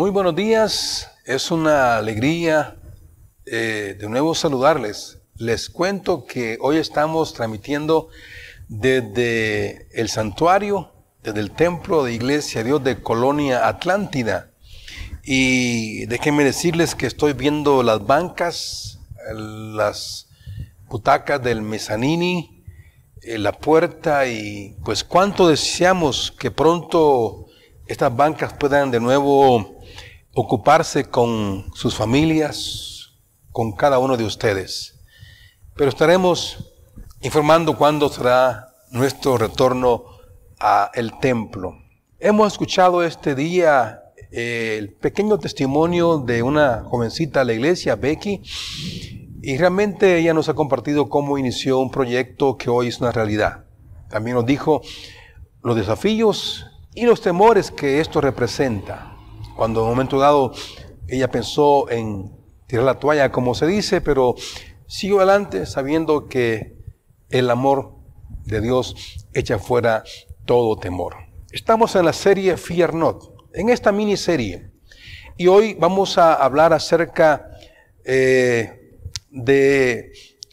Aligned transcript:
Muy 0.00 0.08
buenos 0.08 0.34
días, 0.34 1.10
es 1.26 1.50
una 1.50 1.98
alegría 1.98 2.78
eh, 3.44 3.98
de 4.00 4.08
nuevo 4.08 4.34
saludarles. 4.34 5.18
Les 5.36 5.68
cuento 5.68 6.24
que 6.24 6.56
hoy 6.62 6.78
estamos 6.78 7.34
transmitiendo 7.34 8.08
desde 8.66 9.88
el 9.92 10.08
santuario, 10.08 10.90
desde 11.22 11.40
el 11.40 11.50
templo 11.50 12.02
de 12.02 12.14
Iglesia 12.14 12.64
Dios 12.64 12.82
de 12.82 13.02
Colonia 13.02 13.68
Atlántida. 13.68 14.52
Y 15.22 16.06
déjenme 16.06 16.44
decirles 16.44 16.94
que 16.94 17.04
estoy 17.04 17.34
viendo 17.34 17.82
las 17.82 18.06
bancas, 18.06 19.00
las 19.34 20.30
butacas 20.88 21.42
del 21.42 21.60
Mezzanini, 21.60 22.64
eh, 23.20 23.36
la 23.36 23.52
puerta 23.52 24.26
y 24.26 24.78
pues 24.82 25.04
cuánto 25.04 25.46
deseamos 25.46 26.32
que 26.32 26.50
pronto 26.50 27.48
estas 27.86 28.16
bancas 28.16 28.54
puedan 28.54 28.90
de 28.90 29.00
nuevo 29.00 29.79
ocuparse 30.32 31.04
con 31.04 31.66
sus 31.74 31.94
familias, 31.94 33.18
con 33.50 33.72
cada 33.72 33.98
uno 33.98 34.16
de 34.16 34.24
ustedes. 34.24 35.00
Pero 35.74 35.88
estaremos 35.88 36.72
informando 37.20 37.76
cuándo 37.76 38.08
será 38.08 38.74
nuestro 38.90 39.38
retorno 39.38 40.04
a 40.58 40.90
el 40.94 41.18
templo. 41.18 41.74
Hemos 42.18 42.52
escuchado 42.52 43.02
este 43.02 43.34
día 43.34 44.02
eh, 44.30 44.76
el 44.78 44.92
pequeño 44.92 45.38
testimonio 45.38 46.18
de 46.18 46.42
una 46.42 46.84
jovencita 46.84 47.40
de 47.40 47.46
la 47.46 47.52
iglesia, 47.54 47.96
Becky, 47.96 48.42
y 49.42 49.56
realmente 49.56 50.18
ella 50.18 50.34
nos 50.34 50.48
ha 50.48 50.54
compartido 50.54 51.08
cómo 51.08 51.38
inició 51.38 51.78
un 51.78 51.90
proyecto 51.90 52.56
que 52.56 52.70
hoy 52.70 52.88
es 52.88 53.00
una 53.00 53.10
realidad. 53.10 53.64
También 54.08 54.36
nos 54.36 54.46
dijo 54.46 54.82
los 55.62 55.76
desafíos 55.76 56.66
y 56.94 57.06
los 57.06 57.20
temores 57.20 57.70
que 57.70 58.00
esto 58.00 58.20
representa 58.20 59.19
cuando 59.60 59.80
en 59.80 59.88
un 59.88 59.90
momento 59.90 60.18
dado 60.18 60.54
ella 61.06 61.30
pensó 61.30 61.90
en 61.90 62.32
tirar 62.66 62.86
la 62.86 62.98
toalla, 62.98 63.30
como 63.30 63.54
se 63.54 63.66
dice, 63.66 64.00
pero 64.00 64.34
siguió 64.86 65.18
adelante 65.18 65.66
sabiendo 65.66 66.28
que 66.28 66.78
el 67.28 67.50
amor 67.50 67.92
de 68.46 68.62
Dios 68.62 68.96
echa 69.34 69.58
fuera 69.58 70.02
todo 70.46 70.78
temor. 70.78 71.14
Estamos 71.52 71.94
en 71.94 72.06
la 72.06 72.14
serie 72.14 72.56
Fear 72.56 72.94
Not, 72.94 73.34
en 73.52 73.68
esta 73.68 73.92
miniserie, 73.92 74.70
y 75.36 75.46
hoy 75.48 75.74
vamos 75.74 76.16
a 76.16 76.32
hablar 76.32 76.72
acerca 76.72 77.50
eh, 78.02 78.96
de 79.30 80.10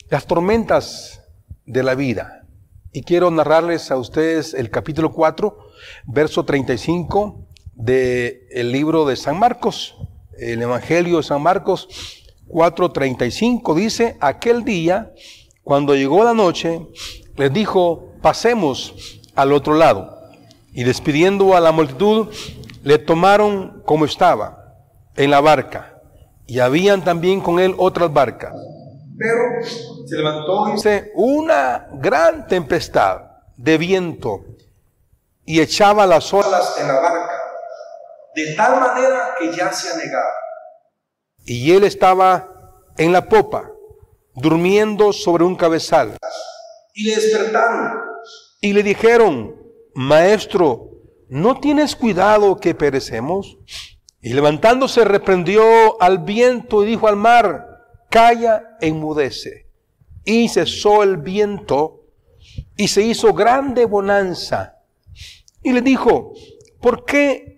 las 0.10 0.28
tormentas 0.28 1.22
de 1.66 1.82
la 1.82 1.96
vida. 1.96 2.46
Y 2.92 3.04
quiero 3.04 3.32
narrarles 3.32 3.90
a 3.90 3.96
ustedes 3.96 4.54
el 4.54 4.70
capítulo 4.70 5.14
4, 5.14 5.58
verso 6.08 6.44
35 6.44 7.47
del 7.78 8.72
libro 8.72 9.06
de 9.06 9.16
San 9.16 9.38
Marcos, 9.38 9.96
el 10.38 10.62
Evangelio 10.62 11.18
de 11.18 11.24
San 11.24 11.42
Marcos 11.42 11.88
4:35 12.48 13.76
dice, 13.76 14.18
aquel 14.20 14.64
día, 14.64 15.14
cuando 15.64 15.96
llegó 15.96 16.24
la 16.24 16.34
noche, 16.34 16.88
les 17.36 17.54
dijo, 17.54 18.14
pasemos 18.22 19.22
al 19.36 19.54
otro 19.54 19.76
lado. 19.76 20.18
Y 20.74 20.84
despidiendo 20.84 21.56
a 21.56 21.60
la 21.60 21.72
multitud, 21.72 22.28
le 22.84 22.98
tomaron 22.98 23.84
como 23.86 24.06
estaba, 24.06 24.76
en 25.16 25.32
la 25.32 25.42
barca. 25.42 26.02
Y 26.48 26.60
habían 26.60 27.04
también 27.04 27.42
con 27.42 27.60
él 27.60 27.76
otras 27.78 28.12
barcas. 28.12 28.54
Pero 29.18 29.42
se 30.06 30.16
levantó 30.16 30.72
dice, 30.72 31.12
una 31.16 31.88
gran 31.94 32.48
tempestad 32.48 33.22
de 33.56 33.78
viento 33.78 34.46
y 35.46 35.60
echaba 35.60 36.06
las 36.06 36.34
olas 36.34 36.78
en 36.80 36.88
la 36.88 37.00
barca 37.00 37.37
de 38.38 38.54
tal 38.54 38.80
manera 38.80 39.34
que 39.40 39.52
ya 39.52 39.74
se 39.74 39.90
anegaba. 39.90 40.30
Y 41.44 41.72
él 41.72 41.84
estaba 41.84 42.48
en 42.96 43.12
la 43.12 43.28
popa, 43.28 43.72
durmiendo 44.36 45.12
sobre 45.12 45.44
un 45.44 45.56
cabezal. 45.56 46.18
Y 46.94 47.06
le 47.06 47.16
despertaron 47.16 48.00
y 48.62 48.74
le 48.74 48.84
dijeron, 48.84 49.56
Maestro, 49.96 50.92
¿no 51.30 51.60
tienes 51.60 51.96
cuidado 51.96 52.58
que 52.58 52.76
perecemos? 52.76 53.58
Y 54.22 54.34
levantándose 54.34 55.04
reprendió 55.04 56.00
al 56.00 56.20
viento 56.20 56.84
y 56.84 56.88
dijo 56.88 57.08
al 57.08 57.16
mar, 57.16 57.66
Calla, 58.12 58.78
enmudece. 58.82 59.68
Y 60.24 60.48
cesó 60.50 61.02
el 61.02 61.18
viento 61.18 62.06
y 62.76 62.88
se 62.88 63.02
hizo 63.02 63.34
grande 63.34 63.86
bonanza. 63.86 64.78
Y 65.64 65.74
le 65.74 65.82
dijo, 65.82 66.34
¿por 66.80 67.04
qué 67.04 67.57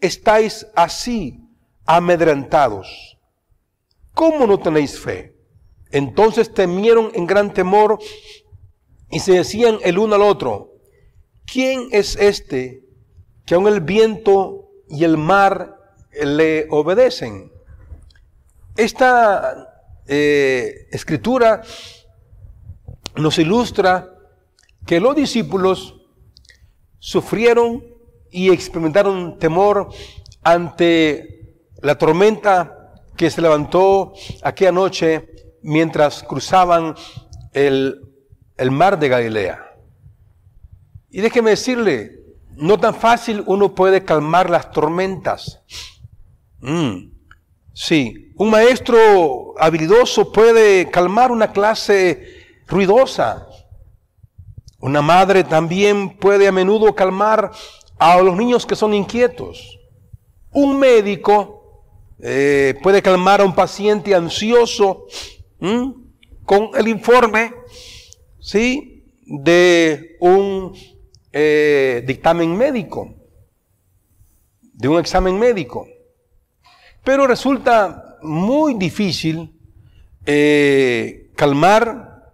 estáis 0.00 0.66
así 0.74 1.40
amedrentados? 1.84 3.18
¿Cómo 4.12 4.46
no 4.46 4.58
tenéis 4.58 4.98
fe? 4.98 5.36
Entonces 5.90 6.52
temieron 6.52 7.10
en 7.14 7.26
gran 7.26 7.52
temor 7.52 7.98
y 9.10 9.20
se 9.20 9.32
decían 9.32 9.78
el 9.82 9.98
uno 9.98 10.16
al 10.16 10.22
otro, 10.22 10.72
¿quién 11.44 11.88
es 11.92 12.16
este 12.16 12.82
que 13.44 13.54
aun 13.54 13.68
el 13.68 13.80
viento 13.80 14.70
y 14.88 15.04
el 15.04 15.16
mar 15.16 15.76
le 16.12 16.66
obedecen? 16.70 17.52
Esta 18.76 19.72
eh, 20.06 20.88
escritura 20.90 21.62
nos 23.16 23.38
ilustra 23.38 24.12
que 24.86 25.00
los 25.00 25.16
discípulos 25.16 25.96
sufrieron 26.98 27.95
y 28.36 28.50
experimentaron 28.50 29.38
temor 29.38 29.88
ante 30.44 31.54
la 31.80 31.96
tormenta 31.96 32.92
que 33.16 33.30
se 33.30 33.40
levantó 33.40 34.12
aquella 34.42 34.72
noche 34.72 35.26
mientras 35.62 36.22
cruzaban 36.22 36.94
el, 37.54 37.98
mar 38.70 38.98
de 38.98 39.08
Galilea. 39.08 39.74
Y 41.08 41.22
déjeme 41.22 41.48
decirle, 41.48 42.20
no 42.56 42.78
tan 42.78 42.94
fácil 42.94 43.42
uno 43.46 43.74
puede 43.74 44.04
calmar 44.04 44.50
las 44.50 44.70
tormentas. 44.70 45.62
Mm, 46.60 47.10
sí, 47.72 48.34
un 48.36 48.50
maestro 48.50 49.54
habilidoso 49.58 50.30
puede 50.30 50.90
calmar 50.90 51.32
una 51.32 51.52
clase 51.52 52.22
ruidosa. 52.66 53.46
Una 54.78 55.00
madre 55.00 55.42
también 55.42 56.18
puede 56.18 56.46
a 56.46 56.52
menudo 56.52 56.94
calmar 56.94 57.50
a 57.98 58.20
los 58.22 58.36
niños 58.36 58.66
que 58.66 58.76
son 58.76 58.94
inquietos. 58.94 59.78
Un 60.52 60.78
médico 60.78 61.84
eh, 62.18 62.78
puede 62.82 63.02
calmar 63.02 63.40
a 63.40 63.44
un 63.44 63.54
paciente 63.54 64.14
ansioso 64.14 65.06
con 66.44 66.70
el 66.76 66.88
informe 66.88 67.52
¿sí? 68.40 69.04
de 69.26 70.16
un 70.20 70.72
eh, 71.32 72.02
dictamen 72.06 72.56
médico, 72.56 73.14
de 74.60 74.88
un 74.88 74.98
examen 74.98 75.38
médico. 75.38 75.86
Pero 77.04 77.26
resulta 77.26 78.18
muy 78.22 78.74
difícil 78.74 79.52
eh, 80.24 81.30
calmar, 81.36 82.32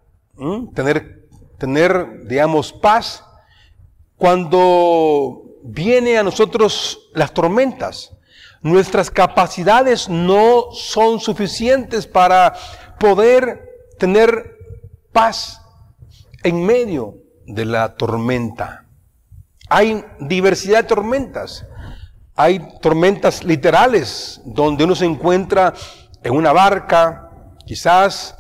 tener, 0.75 1.29
tener, 1.59 2.27
digamos, 2.27 2.73
paz 2.73 3.25
cuando 4.17 5.42
viene 5.63 6.19
a 6.19 6.23
nosotros 6.23 7.11
las 7.15 7.33
tormentas. 7.33 8.13
Nuestras 8.61 9.11
capacidades 9.11 10.09
no 10.09 10.67
son 10.73 11.21
suficientes 11.21 12.07
para 12.07 12.55
poder 12.99 13.69
tener 13.99 14.57
paz 15.13 15.61
en 16.45 16.65
medio 16.65 17.17
de 17.47 17.65
la 17.65 17.95
tormenta. 17.97 18.87
Hay 19.69 20.05
diversidad 20.21 20.83
de 20.83 20.89
tormentas. 20.89 21.67
Hay 22.35 22.61
tormentas 22.81 23.45
literales 23.45 24.41
donde 24.45 24.85
uno 24.85 24.95
se 24.95 25.05
encuentra 25.05 25.75
en 26.23 26.33
una 26.33 26.53
barca, 26.53 27.31
quizás 27.67 28.37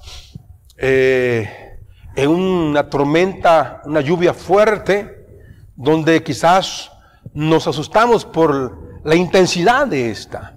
eh, 0.76 1.78
en 2.14 2.30
una 2.30 2.88
tormenta, 2.88 3.82
una 3.84 4.00
lluvia 4.00 4.34
fuerte, 4.34 5.26
donde 5.74 6.22
quizás 6.22 6.91
nos 7.34 7.66
asustamos 7.66 8.24
por 8.24 9.00
la 9.04 9.14
intensidad 9.14 9.86
de 9.86 10.10
esta. 10.10 10.56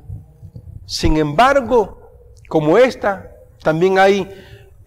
Sin 0.85 1.17
embargo, 1.17 1.99
como 2.47 2.77
esta, 2.77 3.31
también 3.63 3.97
hay 3.97 4.29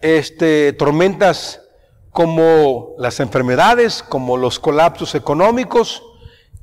este, 0.01 0.73
tormentas 0.73 1.61
como 2.11 2.93
las 2.97 3.19
enfermedades, 3.19 4.01
como 4.03 4.37
los 4.37 4.59
colapsos 4.59 5.15
económicos, 5.15 6.03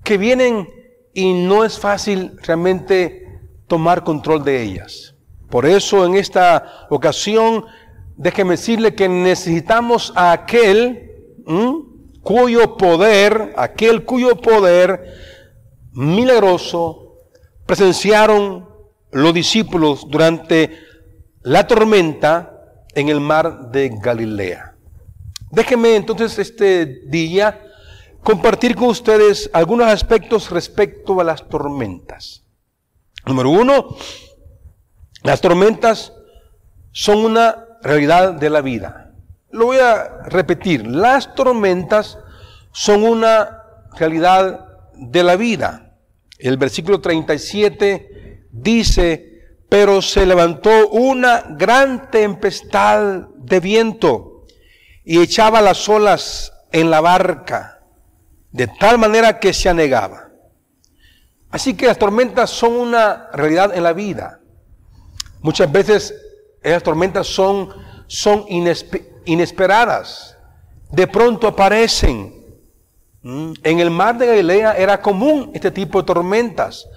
que 0.03 0.19
vienen 0.19 0.69
y 1.13 1.33
no 1.33 1.65
es 1.65 1.79
fácil 1.79 2.37
realmente 2.43 3.41
tomar 3.67 4.05
control 4.05 4.45
de 4.45 4.63
ellas. 4.63 5.15
Por 5.51 5.67
eso 5.67 6.05
en 6.05 6.15
esta 6.15 6.87
ocasión, 6.91 7.65
déjeme 8.17 8.53
decirle 8.53 8.95
que 8.95 9.09
necesitamos 9.09 10.13
a 10.17 10.33
aquel 10.33 11.13
cuyo 12.27 12.77
poder, 12.77 13.55
aquel 13.57 14.05
cuyo 14.05 14.35
poder 14.35 15.15
milagroso 15.93 17.19
presenciaron 17.65 18.69
los 19.13 19.33
discípulos 19.33 20.11
durante 20.11 20.77
la 21.43 21.69
tormenta 21.69 22.83
en 22.97 23.11
el 23.11 23.21
mar 23.21 23.71
de 23.71 23.93
Galilea. 24.03 24.75
Déjenme 25.53 25.95
entonces 25.95 26.37
este 26.41 27.03
día 27.07 27.63
compartir 28.25 28.75
con 28.75 28.89
ustedes 28.89 29.49
algunos 29.53 29.87
aspectos 29.87 30.51
respecto 30.51 31.21
a 31.21 31.25
las 31.25 31.49
tormentas. 31.49 32.43
Número 33.25 33.51
uno, 33.51 33.97
las 35.23 35.41
tormentas 35.41 36.13
son 36.91 37.19
una 37.19 37.69
realidad 37.83 38.33
de 38.33 38.51
la 38.51 38.63
vida. 38.63 39.06
Lo 39.57 39.65
voy 39.65 39.79
a 39.79 40.19
repetir, 40.27 40.87
las 40.87 41.35
tormentas 41.35 42.19
son 42.73 43.05
una 43.05 43.63
realidad 43.97 44.69
de 44.93 45.23
la 45.23 45.37
vida. 45.37 45.97
El 46.39 46.59
versículo 46.59 47.01
37 47.01 48.49
dice, 48.53 49.57
pero 49.71 50.03
se 50.03 50.27
levantó 50.27 50.91
una 50.91 51.43
gran 51.57 52.11
tempestad 52.11 53.29
de 53.35 53.61
viento 53.61 54.45
y 55.05 55.23
echaba 55.23 55.63
las 55.63 55.89
olas 55.89 56.53
en 56.71 56.91
la 56.91 57.01
barca, 57.01 57.81
de 58.53 58.67
tal 58.67 58.99
manera 58.99 59.41
que 59.41 59.55
se 59.55 59.71
anegaba. 59.71 60.29
Así 61.51 61.73
que 61.73 61.87
las 61.87 61.99
tormentas 61.99 62.51
son 62.51 62.75
una 62.75 63.31
realidad 63.33 63.75
en 63.75 63.85
la 63.85 63.95
vida. 63.95 64.41
Muchas 65.41 65.73
veces 65.73 66.15
esas 66.63 66.83
tormentas 66.83 67.27
son, 67.27 67.71
son 68.07 68.45
inesperadas. 69.27 70.37
De 70.91 71.07
pronto 71.07 71.47
aparecen. 71.47 72.35
Mm, 73.23 73.53
en 73.63 73.81
el 73.81 73.91
mar 73.91 74.17
de 74.17 74.27
Galilea 74.27 74.77
era 74.77 75.03
común 75.03 75.51
este 75.53 75.71
tipo 75.71 76.01
de 76.01 76.07
tormentas, 76.07 76.89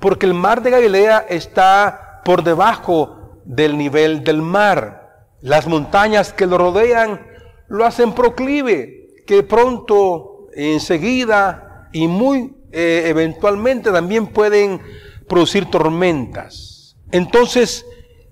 porque 0.00 0.26
el 0.26 0.34
mar 0.34 0.62
de 0.62 0.70
Galilea 0.70 1.26
está 1.28 2.22
por 2.24 2.42
debajo 2.42 3.40
del 3.44 3.76
nivel 3.76 4.24
del 4.24 4.42
mar. 4.42 5.28
Las 5.40 5.66
montañas 5.66 6.32
que 6.32 6.46
lo 6.46 6.58
rodean 6.58 7.26
lo 7.68 7.84
hacen 7.84 8.12
proclive, 8.12 9.22
que 9.26 9.42
pronto, 9.42 10.48
enseguida 10.54 11.88
y 11.92 12.08
muy 12.08 12.56
eh, 12.72 13.04
eventualmente 13.06 13.90
también 13.92 14.26
pueden 14.26 14.80
producir 15.28 15.70
tormentas. 15.70 16.96
Entonces, 17.12 17.86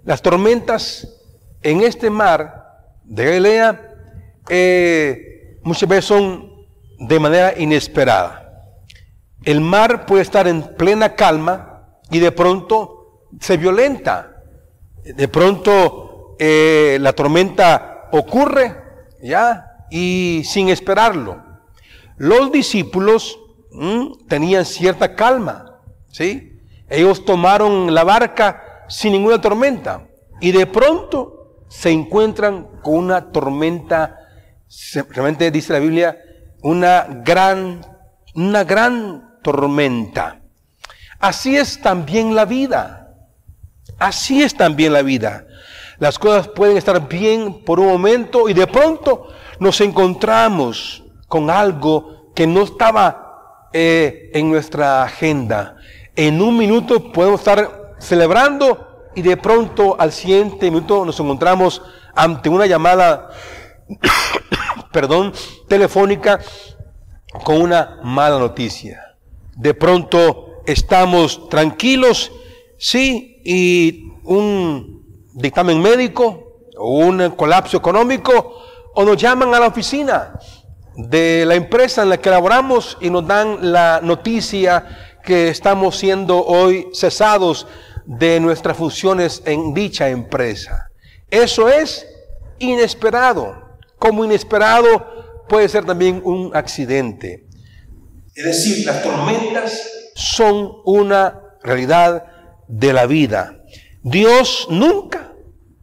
las 0.04 0.22
tormentas 0.22 1.08
en 1.62 1.82
este 1.82 2.10
mar 2.10 2.61
de 3.04 3.24
Galilea 3.24 3.88
eh, 4.48 5.58
muchas 5.62 5.88
veces 5.88 6.04
son 6.04 6.66
de 6.98 7.18
manera 7.18 7.58
inesperada. 7.58 8.38
El 9.44 9.60
mar 9.60 10.06
puede 10.06 10.22
estar 10.22 10.46
en 10.46 10.62
plena 10.76 11.14
calma 11.14 11.98
y 12.10 12.20
de 12.20 12.32
pronto 12.32 13.28
se 13.40 13.56
violenta. 13.56 14.42
De 15.04 15.26
pronto 15.28 16.36
eh, 16.38 16.98
la 17.00 17.12
tormenta 17.12 18.08
ocurre 18.12 18.76
ya 19.22 19.86
y 19.90 20.42
sin 20.44 20.68
esperarlo. 20.68 21.42
Los 22.16 22.52
discípulos 22.52 23.38
mm, 23.72 24.26
tenían 24.28 24.64
cierta 24.64 25.14
calma, 25.14 25.80
¿sí? 26.08 26.60
Ellos 26.88 27.24
tomaron 27.24 27.94
la 27.94 28.04
barca 28.04 28.84
sin 28.88 29.12
ninguna 29.12 29.40
tormenta. 29.40 30.06
Y 30.40 30.52
de 30.52 30.66
pronto 30.66 31.41
se 31.72 31.90
encuentran 31.90 32.68
con 32.82 32.96
una 32.96 33.32
tormenta, 33.32 34.18
realmente 35.08 35.50
dice 35.50 35.72
la 35.72 35.78
Biblia, 35.78 36.18
una 36.62 37.06
gran, 37.24 37.80
una 38.34 38.62
gran 38.62 39.38
tormenta. 39.42 40.42
Así 41.18 41.56
es 41.56 41.80
también 41.80 42.34
la 42.34 42.44
vida. 42.44 43.14
Así 43.98 44.42
es 44.42 44.54
también 44.54 44.92
la 44.92 45.00
vida. 45.00 45.46
Las 45.98 46.18
cosas 46.18 46.46
pueden 46.48 46.76
estar 46.76 47.08
bien 47.08 47.64
por 47.64 47.80
un 47.80 47.86
momento 47.86 48.50
y 48.50 48.52
de 48.52 48.66
pronto 48.66 49.28
nos 49.58 49.80
encontramos 49.80 51.02
con 51.26 51.48
algo 51.48 52.32
que 52.34 52.46
no 52.46 52.64
estaba 52.64 53.68
eh, 53.72 54.30
en 54.34 54.50
nuestra 54.50 55.04
agenda. 55.04 55.76
En 56.14 56.42
un 56.42 56.58
minuto 56.58 57.10
podemos 57.12 57.40
estar 57.40 57.94
celebrando 57.98 58.91
y 59.14 59.22
de 59.22 59.36
pronto 59.36 59.96
al 59.98 60.12
siguiente 60.12 60.70
minuto 60.70 61.04
nos 61.04 61.18
encontramos 61.20 61.82
ante 62.14 62.48
una 62.48 62.66
llamada, 62.66 63.30
perdón, 64.92 65.32
telefónica 65.68 66.40
con 67.44 67.60
una 67.60 68.00
mala 68.02 68.38
noticia. 68.38 69.16
De 69.56 69.74
pronto 69.74 70.62
estamos 70.66 71.48
tranquilos, 71.48 72.32
sí, 72.78 73.40
y 73.44 74.10
un 74.24 75.30
dictamen 75.34 75.80
médico 75.80 76.60
o 76.76 76.98
un 76.98 77.30
colapso 77.30 77.76
económico 77.76 78.62
o 78.94 79.04
nos 79.04 79.16
llaman 79.16 79.54
a 79.54 79.60
la 79.60 79.68
oficina 79.68 80.38
de 80.94 81.44
la 81.46 81.54
empresa 81.54 82.02
en 82.02 82.10
la 82.10 82.18
que 82.18 82.30
laboramos 82.30 82.98
y 83.00 83.08
nos 83.08 83.26
dan 83.26 83.72
la 83.72 84.00
noticia 84.02 85.18
que 85.24 85.48
estamos 85.48 85.96
siendo 85.96 86.44
hoy 86.44 86.88
cesados 86.92 87.66
de 88.04 88.40
nuestras 88.40 88.76
funciones 88.76 89.42
en 89.44 89.74
dicha 89.74 90.08
empresa. 90.08 90.90
Eso 91.30 91.68
es 91.68 92.06
inesperado. 92.58 93.78
Como 93.98 94.24
inesperado 94.24 95.44
puede 95.48 95.68
ser 95.68 95.84
también 95.84 96.20
un 96.24 96.50
accidente. 96.54 97.46
Es 98.34 98.44
decir, 98.44 98.86
las 98.86 99.02
tormentas 99.02 99.80
son 100.14 100.72
una 100.84 101.40
realidad 101.62 102.24
de 102.68 102.92
la 102.92 103.06
vida. 103.06 103.58
Dios 104.02 104.66
nunca 104.70 105.32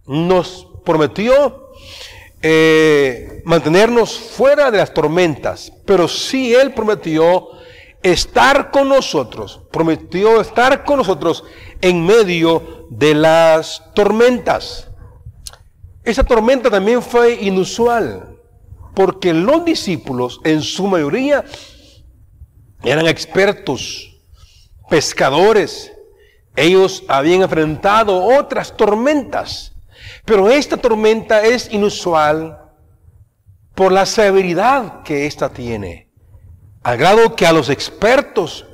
nos 0.05 0.67
prometió 0.83 1.69
eh, 2.41 3.41
mantenernos 3.45 4.17
fuera 4.17 4.71
de 4.71 4.79
las 4.79 4.93
tormentas, 4.93 5.71
pero 5.85 6.07
sí 6.07 6.53
Él 6.53 6.73
prometió 6.73 7.49
estar 8.01 8.71
con 8.71 8.89
nosotros, 8.89 9.61
prometió 9.71 10.39
estar 10.41 10.83
con 10.85 10.97
nosotros 10.97 11.43
en 11.81 12.05
medio 12.05 12.87
de 12.89 13.13
las 13.13 13.83
tormentas. 13.93 14.87
Esa 16.03 16.23
tormenta 16.23 16.69
también 16.69 17.01
fue 17.01 17.35
inusual, 17.35 18.37
porque 18.95 19.33
los 19.33 19.63
discípulos 19.65 20.39
en 20.43 20.61
su 20.61 20.87
mayoría 20.87 21.45
eran 22.83 23.07
expertos, 23.07 24.17
pescadores. 24.89 25.91
Ellos 26.55 27.03
habían 27.07 27.43
enfrentado 27.43 28.23
otras 28.23 28.75
tormentas, 28.75 29.73
pero 30.25 30.49
esta 30.49 30.77
tormenta 30.77 31.43
es 31.43 31.71
inusual 31.71 32.71
por 33.75 33.91
la 33.91 34.05
severidad 34.05 35.03
que 35.03 35.25
ésta 35.25 35.49
tiene. 35.49 36.09
Al 36.83 36.97
grado 36.97 37.35
que 37.35 37.45
a 37.45 37.53
los 37.53 37.69
expertos 37.69 38.65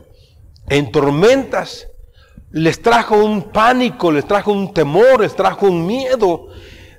en 0.69 0.91
tormentas 0.91 1.88
les 2.51 2.81
trajo 2.81 3.17
un 3.17 3.43
pánico, 3.43 4.11
les 4.11 4.25
trajo 4.25 4.51
un 4.51 4.73
temor, 4.73 5.21
les 5.21 5.35
trajo 5.35 5.67
un 5.67 5.85
miedo, 5.85 6.47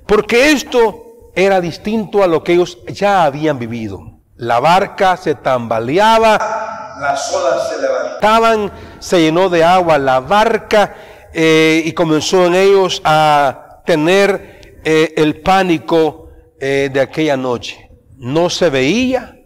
porque 0.05 0.51
esto 0.51 1.31
era 1.35 1.61
distinto 1.61 2.23
a 2.23 2.27
lo 2.27 2.43
que 2.43 2.53
ellos 2.53 2.79
ya 2.87 3.23
habían 3.23 3.59
vivido. 3.59 4.19
La 4.35 4.59
barca 4.59 5.17
se 5.17 5.35
tambaleaba, 5.35 6.97
las 6.99 7.33
olas 7.33 7.69
se 7.69 7.81
levantaban, 7.81 8.71
se 8.99 9.21
llenó 9.21 9.49
de 9.49 9.63
agua 9.63 9.97
la 9.97 10.19
barca 10.19 10.95
eh, 11.33 11.81
y 11.85 11.91
comenzó 11.93 12.45
en 12.45 12.55
ellos 12.55 13.01
a 13.03 13.81
tener 13.85 14.79
eh, 14.83 15.13
el 15.17 15.41
pánico 15.41 16.29
eh, 16.59 16.89
de 16.91 17.01
aquella 17.01 17.37
noche. 17.37 17.91
No 18.15 18.49
se 18.49 18.69
veía, 18.69 19.37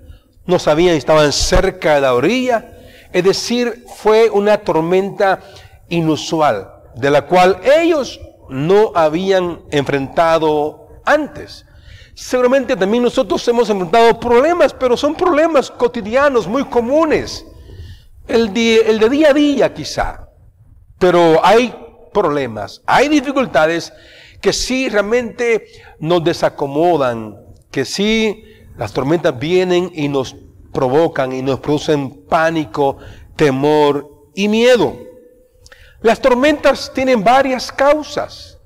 no 0.46 0.60
sabían 0.60 0.96
estaban 0.96 1.32
cerca 1.32 1.96
de 1.96 2.02
la 2.02 2.14
orilla, 2.14 2.72
es 3.12 3.24
decir, 3.24 3.86
fue 3.98 4.30
una 4.30 4.58
tormenta 4.58 5.40
inusual, 5.92 6.72
de 6.96 7.12
la 7.12 7.28
cual 7.28 7.60
ellos 7.64 8.20
no 8.50 8.92
habían 8.96 9.62
enfrentado 9.70 10.88
antes. 11.06 11.66
Seguramente 12.14 12.76
también 12.76 13.04
nosotros 13.04 13.48
hemos 13.48 13.70
enfrentado 13.70 14.20
problemas, 14.20 14.74
pero 14.74 14.98
son 14.98 15.16
problemas 15.16 15.70
cotidianos, 15.70 16.48
muy 16.48 16.66
comunes. 16.66 17.46
El 18.28 18.54
de, 18.54 19.10
día 19.10 19.30
a 19.30 19.34
día 19.34 19.74
quizá. 19.74 20.28
Pero 20.98 21.44
hay 21.44 21.74
problemas, 22.14 22.82
hay 22.86 23.08
dificultades 23.08 23.92
que 24.40 24.54
sí 24.54 24.90
realmente 24.90 25.66
nos 26.00 26.24
desacomodan, 26.24 27.38
que 27.72 27.86
sí 27.86 28.44
las 28.78 28.94
tormentas 28.94 29.38
vienen 29.38 29.92
y 29.94 30.08
nos 30.08 30.36
provocan 30.74 31.32
y 31.32 31.42
nos 31.42 31.60
producen 31.60 32.26
pánico, 32.28 32.98
temor 33.36 34.28
y 34.36 34.48
miedo. 34.48 35.11
Las 36.02 36.20
tormentas 36.20 36.92
tienen 36.94 37.24
varias 37.24 37.72
causas. 37.72 38.58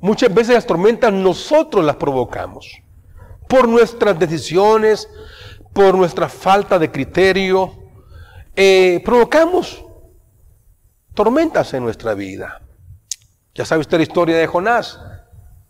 Muchas 0.00 0.32
veces 0.32 0.54
las 0.54 0.66
tormentas 0.66 1.12
nosotros 1.12 1.84
las 1.84 1.96
provocamos 1.96 2.66
por 3.48 3.68
nuestras 3.68 4.18
decisiones, 4.18 5.08
por 5.72 5.94
nuestra 5.94 6.28
falta 6.28 6.78
de 6.78 6.90
criterio. 6.90 7.72
Eh, 8.56 9.00
provocamos 9.04 9.84
tormentas 11.14 11.72
en 11.74 11.84
nuestra 11.84 12.14
vida. 12.14 12.60
Ya 13.54 13.64
sabe 13.64 13.82
usted 13.82 13.98
la 13.98 14.04
historia 14.04 14.36
de 14.36 14.46
Jonás, 14.46 14.98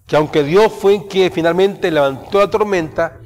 que 0.06 0.16
aunque 0.16 0.42
Dios 0.42 0.72
fue 0.72 1.06
quien 1.06 1.32
finalmente 1.32 1.90
levantó 1.90 2.38
la 2.38 2.50
tormenta, 2.50 3.18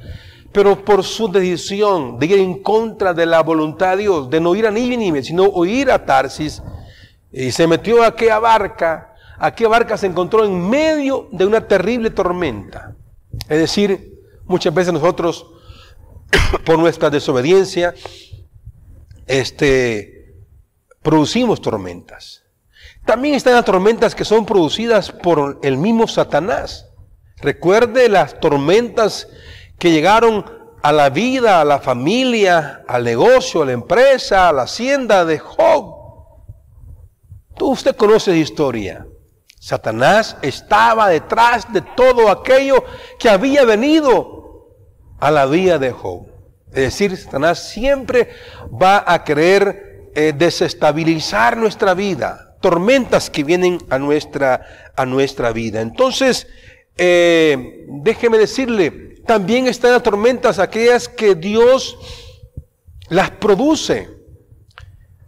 pero 0.51 0.83
por 0.83 1.03
su 1.03 1.29
decisión 1.29 2.17
de 2.17 2.25
ir 2.25 2.39
en 2.39 2.61
contra 2.61 3.13
de 3.13 3.25
la 3.25 3.41
voluntad 3.41 3.91
de 3.91 4.03
Dios, 4.03 4.29
de 4.29 4.39
no 4.39 4.55
ir 4.55 4.65
a 4.65 4.71
Nínive, 4.71 5.21
sino 5.23 5.65
ir 5.65 5.91
a 5.91 6.05
Tarsis, 6.05 6.61
y 7.37 7.51
se 7.51 7.67
metió 7.67 8.01
a 8.01 8.07
aquella 8.07 8.39
barca, 8.39 9.13
aquella 9.37 9.69
barca 9.69 9.97
se 9.97 10.07
encontró 10.07 10.45
en 10.45 10.69
medio 10.69 11.27
de 11.33 11.45
una 11.45 11.67
terrible 11.67 12.09
tormenta. 12.09 12.95
Es 13.49 13.59
decir, 13.59 14.21
muchas 14.45 14.73
veces 14.73 14.93
nosotros, 14.93 15.45
por 16.65 16.79
nuestra 16.79 17.09
desobediencia, 17.09 17.93
este, 19.27 20.33
producimos 21.01 21.61
tormentas. 21.61 22.43
También 23.03 23.35
están 23.35 23.55
las 23.55 23.65
tormentas 23.65 24.15
que 24.15 24.23
son 24.23 24.45
producidas 24.45 25.11
por 25.11 25.59
el 25.61 25.77
mismo 25.77 26.07
Satanás. 26.07 26.87
Recuerde 27.41 28.07
las 28.07 28.39
tormentas 28.39 29.27
que 29.77 29.91
llegaron 29.91 30.45
a 30.81 30.93
la 30.93 31.09
vida, 31.09 31.59
a 31.59 31.65
la 31.65 31.79
familia, 31.79 32.85
al 32.87 33.03
negocio, 33.03 33.63
a 33.63 33.65
la 33.65 33.73
empresa, 33.73 34.47
a 34.47 34.53
la 34.53 34.61
hacienda 34.61 35.25
de 35.25 35.37
Job. 35.37 35.94
Tú 37.57 37.71
usted 37.71 37.95
conoce 37.95 38.31
la 38.31 38.37
historia. 38.37 39.07
Satanás 39.59 40.37
estaba 40.41 41.09
detrás 41.09 41.71
de 41.73 41.81
todo 41.81 42.29
aquello 42.29 42.83
que 43.17 43.29
había 43.29 43.65
venido 43.65 44.75
a 45.19 45.31
la 45.31 45.45
vida 45.45 45.79
de 45.79 45.91
Job. 45.91 46.27
Es 46.69 46.83
decir, 46.83 47.15
Satanás 47.17 47.69
siempre 47.69 48.29
va 48.71 49.03
a 49.07 49.23
querer 49.23 50.11
eh, 50.13 50.33
desestabilizar 50.37 51.57
nuestra 51.57 51.93
vida, 51.93 52.57
tormentas 52.61 53.29
que 53.29 53.43
vienen 53.43 53.79
a 53.89 53.97
nuestra, 53.97 54.91
a 54.95 55.05
nuestra 55.05 55.51
vida. 55.51 55.81
Entonces, 55.81 56.47
eh, 56.97 57.85
déjeme 57.87 58.37
decirle, 58.37 59.15
también 59.25 59.67
están 59.67 59.93
las 59.93 60.03
tormentas, 60.03 60.59
aquellas 60.59 61.09
que 61.09 61.35
Dios 61.35 61.97
las 63.09 63.31
produce 63.31 64.14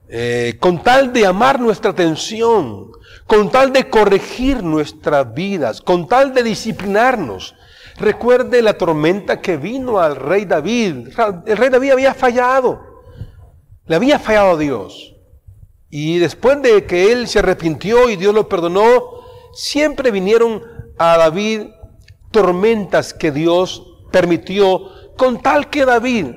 eh, 0.10 0.58
con 0.60 0.82
tal 0.84 1.12
de 1.12 1.26
amar 1.26 1.60
nuestra 1.60 1.92
atención, 1.92 2.92
con 3.26 3.52
tal 3.52 3.74
de 3.74 3.90
corregir 3.90 4.64
nuestras 4.64 5.34
vidas, 5.34 5.82
con 5.82 6.08
tal 6.08 6.34
de 6.34 6.44
disciplinarnos. 6.44 7.56
Recuerde 7.98 8.62
la 8.62 8.78
tormenta 8.78 9.42
que 9.42 9.58
vino 9.58 10.00
al 10.00 10.16
rey 10.16 10.46
David. 10.46 11.10
El 11.46 11.58
rey 11.58 11.70
David 11.70 11.92
había 11.92 12.14
fallado, 12.14 13.04
le 13.86 13.96
había 13.96 14.20
fallado 14.20 14.52
a 14.52 14.58
Dios. 14.58 15.16
Y 15.90 16.20
después 16.20 16.62
de 16.62 16.86
que 16.86 17.12
él 17.12 17.28
se 17.28 17.40
arrepintió 17.40 18.10
y 18.10 18.16
Dios 18.16 18.34
lo 18.34 18.48
perdonó, 18.48 19.04
siempre 19.54 20.12
vinieron 20.12 20.62
a 20.98 21.18
David 21.18 21.68
tormentas 22.32 23.14
que 23.14 23.32
Dios 23.32 23.84
permitió 24.12 25.16
con 25.18 25.42
tal 25.42 25.70
que 25.70 25.86
David 25.86 26.28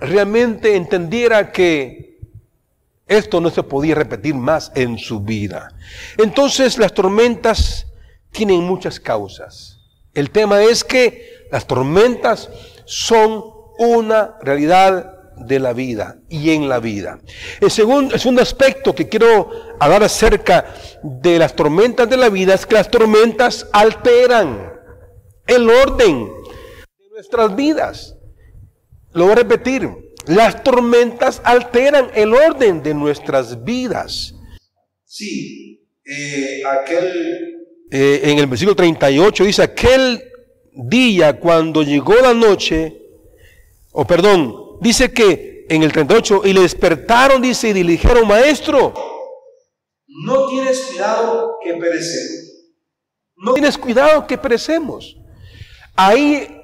realmente 0.00 0.76
entendiera 0.76 1.52
que 1.52 2.07
esto 3.08 3.40
no 3.40 3.50
se 3.50 3.62
podía 3.62 3.94
repetir 3.94 4.34
más 4.34 4.70
en 4.74 4.98
su 4.98 5.20
vida. 5.20 5.72
Entonces 6.18 6.78
las 6.78 6.92
tormentas 6.92 7.86
tienen 8.30 8.60
muchas 8.60 9.00
causas. 9.00 9.78
El 10.14 10.30
tema 10.30 10.62
es 10.62 10.84
que 10.84 11.46
las 11.50 11.66
tormentas 11.66 12.50
son 12.84 13.42
una 13.78 14.36
realidad 14.42 15.14
de 15.36 15.58
la 15.60 15.72
vida 15.72 16.18
y 16.28 16.50
en 16.50 16.68
la 16.68 16.80
vida. 16.80 17.20
El 17.60 17.70
segundo, 17.70 18.14
aspecto 18.40 18.94
que 18.94 19.08
quiero 19.08 19.50
hablar 19.78 20.02
acerca 20.02 20.66
de 21.02 21.38
las 21.38 21.54
tormentas 21.54 22.08
de 22.10 22.16
la 22.16 22.28
vida 22.28 22.54
es 22.54 22.66
que 22.66 22.74
las 22.74 22.90
tormentas 22.90 23.66
alteran 23.72 24.72
el 25.46 25.70
orden 25.70 26.28
nuestras 27.12 27.56
vidas. 27.56 28.16
Lo 29.12 29.24
voy 29.24 29.32
a 29.32 29.36
repetir. 29.36 29.88
Las 30.28 30.62
tormentas 30.62 31.40
alteran 31.42 32.10
el 32.14 32.34
orden 32.34 32.82
de 32.82 32.92
nuestras 32.92 33.64
vidas. 33.64 34.34
Sí, 35.04 35.88
eh, 36.04 36.62
aquel... 36.70 37.54
Eh, 37.90 38.20
en 38.24 38.38
el 38.38 38.46
versículo 38.46 38.76
38 38.76 39.44
dice, 39.44 39.62
aquel 39.62 40.22
día 40.74 41.40
cuando 41.40 41.82
llegó 41.82 42.14
la 42.16 42.34
noche, 42.34 43.00
o 43.92 44.06
perdón, 44.06 44.54
dice 44.82 45.10
que 45.10 45.66
en 45.70 45.82
el 45.82 45.92
38, 45.92 46.42
y 46.44 46.52
le 46.52 46.60
despertaron, 46.60 47.40
dice, 47.40 47.70
y 47.70 47.82
le 47.82 47.92
dijeron, 47.92 48.28
maestro, 48.28 48.92
no 50.06 50.48
tienes 50.48 50.78
cuidado 50.90 51.58
que 51.64 51.74
perecemos. 51.74 52.48
No 53.36 53.54
tienes 53.54 53.78
cuidado 53.78 54.26
que 54.26 54.36
perecemos. 54.36 55.16
Ahí 55.96 56.57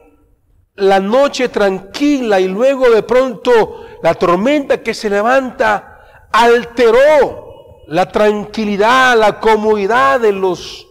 la 0.77 1.01
noche 1.01 1.49
tranquila 1.49 2.41
y 2.41 2.49
luego 2.49 2.91
de 2.91 3.03
pronto 3.03 3.87
la 4.03 4.15
tormenta 4.15 4.83
que 4.83 4.95
se 4.95 5.09
levanta 5.09 6.01
alteró 6.33 7.85
la 7.87 8.11
tranquilidad, 8.11 9.17
la 9.17 9.39
comodidad 9.41 10.21
de 10.21 10.33
los, 10.33 10.87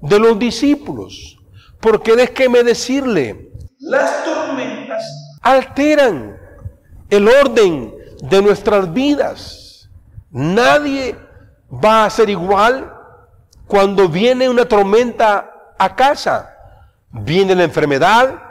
de 0.00 0.18
los 0.18 0.38
discípulos. 0.38 1.38
Porque 1.80 2.16
déjeme 2.16 2.64
decirle, 2.64 3.52
las 3.78 4.24
tormentas 4.24 5.04
alteran 5.42 6.36
el 7.08 7.28
orden 7.28 7.94
de 8.20 8.42
nuestras 8.42 8.92
vidas. 8.92 9.88
Nadie 10.30 11.16
va 11.72 12.04
a 12.04 12.10
ser 12.10 12.28
igual 12.28 12.92
cuando 13.66 14.08
viene 14.08 14.48
una 14.48 14.64
tormenta 14.64 15.74
a 15.78 15.94
casa. 15.94 16.54
Viene 17.10 17.54
la 17.54 17.64
enfermedad, 17.64 18.47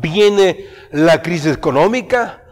viene 0.00 0.66
la 0.90 1.22
crisis 1.22 1.54
económica, 1.54 2.42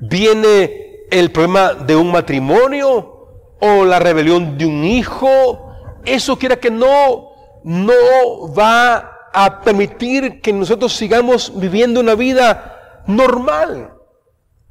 viene 0.00 1.04
el 1.10 1.30
problema 1.30 1.74
de 1.74 1.96
un 1.96 2.10
matrimonio 2.10 3.28
o 3.60 3.84
la 3.84 3.98
rebelión 3.98 4.58
de 4.58 4.66
un 4.66 4.84
hijo. 4.84 5.72
Eso 6.04 6.38
quiera 6.38 6.56
que 6.56 6.70
no, 6.70 7.30
no 7.64 8.52
va 8.56 9.28
a 9.32 9.60
permitir 9.62 10.40
que 10.40 10.52
nosotros 10.52 10.94
sigamos 10.94 11.52
viviendo 11.54 12.00
una 12.00 12.14
vida 12.14 13.02
normal. 13.06 13.92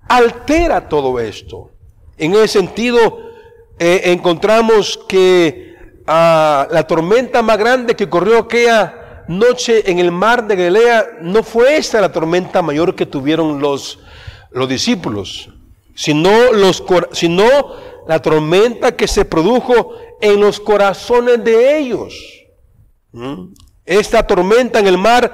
Altera 0.07 0.87
todo 0.87 1.19
esto. 1.19 1.71
En 2.17 2.33
ese 2.33 2.47
sentido, 2.59 3.19
eh, 3.77 4.01
encontramos 4.05 4.99
que 5.07 5.75
ah, 6.07 6.67
la 6.71 6.87
tormenta 6.87 7.41
más 7.41 7.57
grande 7.57 7.95
que 7.95 8.09
corrió 8.09 8.39
aquella 8.39 9.04
noche 9.27 9.89
en 9.89 9.99
el 9.99 10.11
mar 10.11 10.47
de 10.47 10.55
Galilea 10.55 11.07
no 11.21 11.43
fue 11.43 11.77
esta 11.77 12.01
la 12.01 12.11
tormenta 12.11 12.61
mayor 12.61 12.95
que 12.95 13.05
tuvieron 13.05 13.59
los, 13.59 13.99
los 14.51 14.69
discípulos, 14.69 15.49
sino, 15.95 16.51
los, 16.53 16.83
sino 17.11 17.45
la 18.07 18.21
tormenta 18.21 18.95
que 18.95 19.07
se 19.07 19.25
produjo 19.25 19.93
en 20.21 20.39
los 20.39 20.59
corazones 20.59 21.43
de 21.43 21.77
ellos. 21.77 22.13
¿Mm? 23.11 23.53
Esta 23.85 24.25
tormenta 24.25 24.79
en 24.79 24.87
el 24.87 24.97
mar 24.97 25.33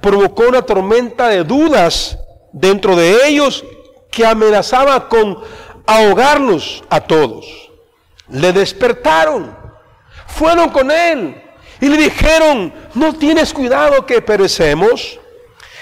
provocó 0.00 0.48
una 0.48 0.62
tormenta 0.62 1.28
de 1.28 1.44
dudas 1.44 2.18
dentro 2.52 2.96
de 2.96 3.26
ellos 3.28 3.64
que 4.10 4.26
amenazaba 4.26 5.08
con 5.08 5.38
ahogarlos 5.86 6.82
a 6.90 7.00
todos. 7.00 7.46
Le 8.28 8.52
despertaron, 8.52 9.56
fueron 10.26 10.70
con 10.70 10.90
él, 10.90 11.42
y 11.82 11.88
le 11.88 11.96
dijeron, 11.96 12.72
no 12.94 13.12
tienes 13.14 13.52
cuidado 13.52 14.06
que 14.06 14.22
perecemos. 14.22 15.18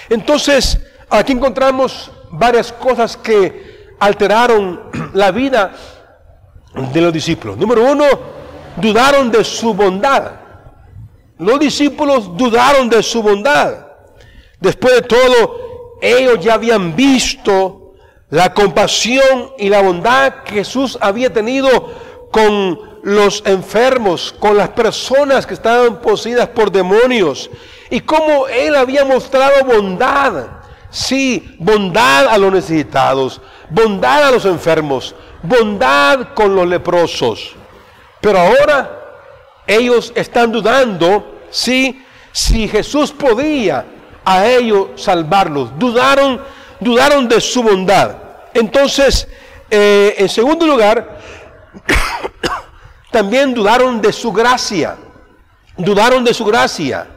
Entonces, 0.09 0.79
aquí 1.07 1.31
encontramos 1.31 2.09
varias 2.31 2.73
cosas 2.73 3.15
que 3.15 3.93
alteraron 3.99 4.81
la 5.13 5.29
vida 5.29 5.75
de 6.91 7.01
los 7.01 7.13
discípulos. 7.13 7.55
Número 7.55 7.83
uno, 7.91 8.05
dudaron 8.77 9.29
de 9.29 9.43
su 9.43 9.75
bondad. 9.75 10.31
Los 11.37 11.59
discípulos 11.59 12.35
dudaron 12.35 12.89
de 12.89 13.03
su 13.03 13.21
bondad. 13.21 13.85
Después 14.59 14.95
de 14.95 15.01
todo, 15.03 15.99
ellos 16.01 16.43
ya 16.43 16.55
habían 16.55 16.95
visto 16.95 17.93
la 18.31 18.55
compasión 18.55 19.51
y 19.59 19.69
la 19.69 19.83
bondad 19.83 20.41
que 20.45 20.55
Jesús 20.55 20.97
había 20.99 21.31
tenido 21.31 21.69
con 22.31 22.90
los 23.03 23.43
enfermos, 23.45 24.33
con 24.37 24.57
las 24.57 24.69
personas 24.69 25.45
que 25.45 25.53
estaban 25.53 26.01
poseídas 26.01 26.49
por 26.49 26.71
demonios 26.71 27.49
y 27.89 27.99
cómo 28.01 28.47
Él 28.47 28.75
había 28.75 29.05
mostrado 29.05 29.65
bondad. 29.65 30.45
Sí, 30.89 31.55
bondad 31.57 32.27
a 32.27 32.37
los 32.37 32.51
necesitados, 32.51 33.41
bondad 33.69 34.23
a 34.23 34.31
los 34.31 34.45
enfermos, 34.45 35.15
bondad 35.41 36.33
con 36.33 36.55
los 36.55 36.67
leprosos. 36.67 37.55
Pero 38.19 38.39
ahora 38.39 38.99
ellos 39.65 40.11
están 40.15 40.51
dudando 40.51 41.39
si, 41.49 42.03
si 42.31 42.67
Jesús 42.67 43.11
podía 43.11 43.85
a 44.23 44.47
ellos 44.47 44.89
salvarlos. 44.95 45.77
Dudaron, 45.79 46.41
dudaron 46.79 47.27
de 47.27 47.41
su 47.41 47.63
bondad. 47.63 48.15
Entonces, 48.53 49.27
eh, 49.69 50.15
en 50.17 50.29
segundo 50.29 50.67
lugar, 50.67 51.20
También 53.11 53.53
dudaron 53.53 54.01
de 54.01 54.11
su 54.11 54.31
gracia. 54.31 54.97
Dudaron 55.77 56.23
de 56.23 56.33
su 56.33 56.45
gracia. 56.45 57.07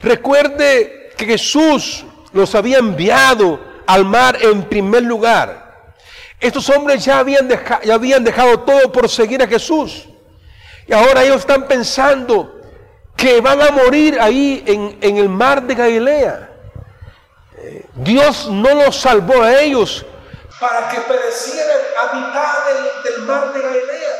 Recuerde 0.00 1.12
que 1.16 1.26
Jesús 1.26 2.04
los 2.32 2.54
había 2.54 2.78
enviado 2.78 3.60
al 3.86 4.04
mar 4.04 4.38
en 4.40 4.64
primer 4.64 5.02
lugar. 5.02 5.66
Estos 6.38 6.68
hombres 6.68 7.04
ya 7.04 7.18
habían, 7.18 7.48
ya 7.82 7.94
habían 7.94 8.22
dejado 8.22 8.60
todo 8.60 8.92
por 8.92 9.08
seguir 9.08 9.42
a 9.42 9.46
Jesús. 9.46 10.06
Y 10.86 10.92
ahora 10.92 11.24
ellos 11.24 11.38
están 11.38 11.66
pensando 11.66 12.60
que 13.16 13.40
van 13.40 13.60
a 13.62 13.70
morir 13.70 14.18
ahí 14.20 14.62
en, 14.66 15.16
el 15.16 15.28
mar 15.28 15.62
de 15.62 15.74
Galilea. 15.74 16.50
Dios 17.94 18.48
no 18.50 18.74
los 18.74 19.00
salvó 19.00 19.42
a 19.42 19.58
ellos 19.58 20.04
para 20.60 20.88
que 20.88 21.00
perecieran 21.00 21.78
a 21.98 22.14
mitad 22.14 22.54
del 23.04 23.22
mar 23.22 23.52
de 23.52 23.60
Galilea. 23.60 24.15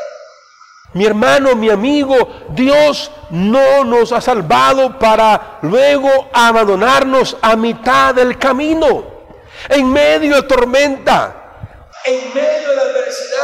Mi 0.93 1.05
hermano, 1.05 1.55
mi 1.55 1.69
amigo, 1.69 2.17
Dios 2.51 3.11
no 3.31 3.85
nos 3.85 4.13
ha 4.13 4.21
salvado 4.21 4.99
para 4.99 5.59
luego 5.63 6.09
abandonarnos 6.33 7.37
a 7.43 7.55
mitad 7.55 8.15
del 8.15 8.39
camino, 8.39 9.05
en 9.69 9.93
medio 9.93 10.37
de 10.37 10.43
tormenta, 10.43 11.35
en 12.05 12.35
medio 12.35 12.71
de 12.71 12.77
la 12.77 12.83
adversidad. 12.83 13.37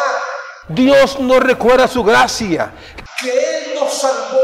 Dios 0.68 1.20
nos 1.20 1.40
recuerda 1.40 1.86
su 1.88 2.02
gracia, 2.02 2.72
que 3.20 3.30
Él 3.30 3.74
nos 3.78 3.92
salvó 3.92 4.38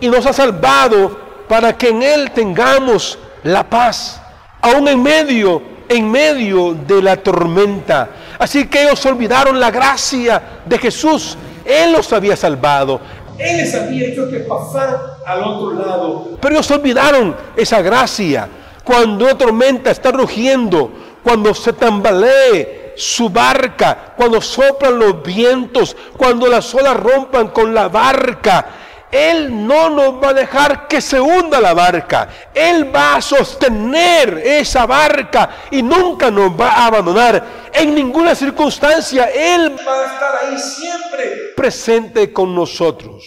y 0.00 0.08
nos 0.08 0.26
ha 0.26 0.32
salvado 0.32 1.18
para 1.48 1.76
que 1.76 1.88
en 1.88 2.02
Él 2.02 2.30
tengamos 2.32 3.18
la 3.42 3.68
paz, 3.68 4.20
aún 4.60 4.86
en 4.88 5.02
medio, 5.02 5.62
en 5.88 6.10
medio 6.10 6.74
de 6.74 7.02
la 7.02 7.16
tormenta. 7.16 8.08
Así 8.38 8.68
que 8.68 8.82
ellos 8.82 9.04
olvidaron 9.06 9.58
la 9.58 9.70
gracia 9.70 10.60
de 10.64 10.78
Jesús 10.78 11.36
él 11.66 11.92
los 11.92 12.12
había 12.12 12.36
salvado. 12.36 13.00
Él 13.38 13.58
les 13.58 13.74
había 13.74 14.08
hecho 14.08 14.30
que 14.30 14.40
pasaran 14.40 14.96
al 15.26 15.42
otro 15.42 15.72
lado. 15.74 16.38
Pero 16.40 16.54
ellos 16.54 16.70
olvidaron 16.70 17.36
esa 17.56 17.82
gracia. 17.82 18.48
Cuando 18.82 19.24
una 19.24 19.36
tormenta 19.36 19.90
está 19.90 20.12
rugiendo, 20.12 20.90
cuando 21.22 21.52
se 21.54 21.72
tambalee 21.72 22.94
su 22.96 23.28
barca, 23.28 24.14
cuando 24.16 24.40
soplan 24.40 24.98
los 24.98 25.22
vientos, 25.22 25.96
cuando 26.16 26.46
las 26.46 26.74
olas 26.74 26.96
rompan 26.96 27.48
con 27.48 27.74
la 27.74 27.88
barca, 27.88 28.66
él 29.10 29.66
no 29.66 29.88
nos 29.90 30.22
va 30.22 30.30
a 30.30 30.34
dejar 30.34 30.88
que 30.88 31.00
se 31.00 31.20
hunda 31.20 31.60
la 31.60 31.74
barca. 31.74 32.28
Él 32.52 32.94
va 32.94 33.16
a 33.16 33.22
sostener 33.22 34.42
esa 34.44 34.84
barca 34.86 35.50
y 35.70 35.82
nunca 35.82 36.30
nos 36.30 36.50
va 36.50 36.70
a 36.70 36.86
abandonar. 36.86 37.66
En 37.72 37.94
ninguna 37.94 38.34
circunstancia 38.34 39.26
Él 39.26 39.76
va 39.86 40.00
a 40.00 40.04
estar 40.12 40.34
ahí 40.42 40.58
siempre 40.58 41.52
presente 41.56 42.32
con 42.32 42.54
nosotros. 42.54 43.24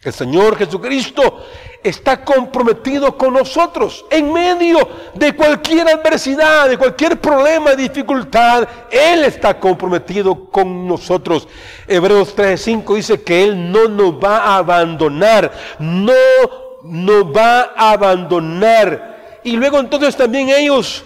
El 0.00 0.12
Señor 0.12 0.56
Jesucristo 0.56 1.44
está 1.82 2.24
comprometido 2.24 3.16
con 3.16 3.34
nosotros 3.34 4.04
en 4.10 4.32
medio 4.32 4.88
de 5.14 5.34
cualquier 5.34 5.88
adversidad, 5.88 6.68
de 6.68 6.76
cualquier 6.76 7.20
problema, 7.20 7.74
dificultad. 7.74 8.68
Él 8.90 9.24
está 9.24 9.58
comprometido 9.58 10.50
con 10.50 10.86
nosotros. 10.86 11.46
Hebreos 11.86 12.34
3:5 12.34 12.94
dice 12.96 13.22
que 13.22 13.44
Él 13.44 13.70
no 13.70 13.88
nos 13.88 14.14
va 14.14 14.38
a 14.38 14.56
abandonar, 14.58 15.52
no 15.78 16.12
nos 16.82 17.24
va 17.24 17.72
a 17.76 17.92
abandonar. 17.92 19.40
Y 19.44 19.52
luego 19.52 19.78
entonces 19.78 20.16
también 20.16 20.48
ellos, 20.48 21.04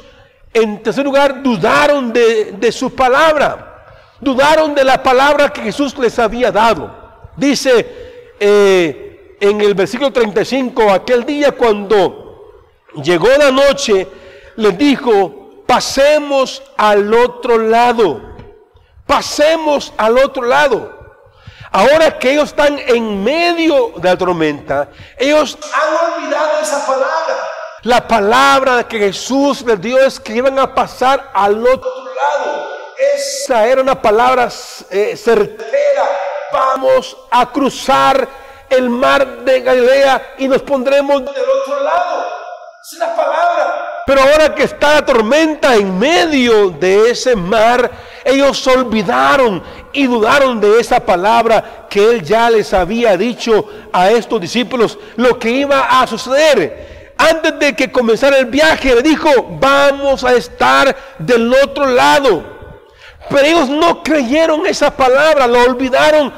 en 0.55 0.83
tercer 0.83 1.05
lugar, 1.05 1.43
dudaron 1.43 2.13
de, 2.13 2.73
su 2.73 2.95
palabra, 2.95 3.85
dudaron 4.21 4.75
de 4.75 4.85
la 4.85 5.03
palabra 5.03 5.53
que 5.53 5.63
Jesús 5.63 5.97
les 5.99 6.19
había 6.19 6.51
dado. 6.51 6.91
Dice, 7.37 8.35
eh, 8.41 9.12
en 9.43 9.61
el 9.61 9.75
versículo 9.75 10.13
35, 10.13 10.93
aquel 10.93 11.27
día 11.27 11.51
cuando 11.51 12.61
llegó 13.03 13.27
la 13.27 13.51
noche, 13.51 14.07
les 14.55 14.79
dijo, 14.79 15.65
pasemos 15.67 16.63
al 16.77 17.13
otro 17.13 17.59
lado, 17.59 18.21
pasemos 19.05 19.93
al 19.97 20.17
otro 20.19 20.45
lado. 20.45 20.97
Ahora 21.73 22.21
que 22.21 22.35
ellos 22.35 22.51
están 22.51 22.79
en 22.79 23.25
medio 23.25 23.95
de 23.97 24.11
la 24.11 24.17
tormenta, 24.17 24.91
ellos 25.19 25.59
han 25.61 26.15
olvidado 26.15 26.61
esa 26.63 26.87
palabra. 26.87 27.35
La 27.83 28.07
palabra 28.07 28.87
que 28.87 28.97
Jesús 28.97 29.63
les 29.63 29.81
dio 29.81 29.99
es 29.99 30.21
que 30.21 30.37
iban 30.37 30.57
a 30.57 30.73
pasar 30.73 31.33
al 31.35 31.67
otro 31.67 31.91
lado. 32.15 32.69
Esa 33.17 33.67
era 33.67 33.83
una 33.83 34.01
palabra 34.01 34.49
eh, 34.89 35.17
certera. 35.17 36.09
Vamos 36.53 37.17
a 37.29 37.51
cruzar 37.51 38.42
el 38.73 38.91
mar 38.91 39.45
de 39.45 39.61
Galilea 39.61 40.35
y 40.39 40.49
nos 40.49 40.63
pondremos 40.63 41.25
del 41.25 41.45
otro 41.45 41.83
lado. 41.83 42.27
Es 42.83 42.93
una 42.95 43.15
palabra. 43.15 44.03
Pero 44.07 44.23
ahora 44.23 44.55
que 44.55 44.65
está 44.65 44.95
la 44.95 45.07
tormenta 45.07 45.77
en 45.77 45.99
medio 45.99 46.71
de 46.71 47.11
ese 47.11 47.37
mar, 47.37 47.91
ellos 48.25 48.67
olvidaron 48.67 49.63
y 49.93 50.07
dudaron 50.07 50.61
de 50.61 50.81
esa 50.81 50.99
palabra 51.01 51.87
que 51.89 52.11
él 52.11 52.23
ya 52.23 52.51
les 52.51 52.75
había 52.75 53.17
dicho 53.17 53.69
a 53.93 54.11
estos 54.11 54.41
discípulos 54.41 54.99
lo 55.17 55.39
que 55.39 55.51
iba 55.51 56.01
a 56.01 56.07
suceder. 56.07 57.15
Antes 57.17 57.57
de 57.61 57.77
que 57.77 57.93
comenzara 57.93 58.39
el 58.39 58.47
viaje, 58.47 58.97
le 58.97 59.03
dijo, 59.03 59.29
vamos 59.61 60.25
a 60.25 60.33
estar 60.33 60.97
del 61.19 61.55
otro 61.55 61.87
lado. 61.87 62.43
Pero 63.29 63.45
ellos 63.45 63.69
no 63.69 64.03
creyeron 64.03 64.67
esa 64.67 64.91
palabra, 64.91 65.47
lo 65.47 65.63
olvidaron 65.63 66.33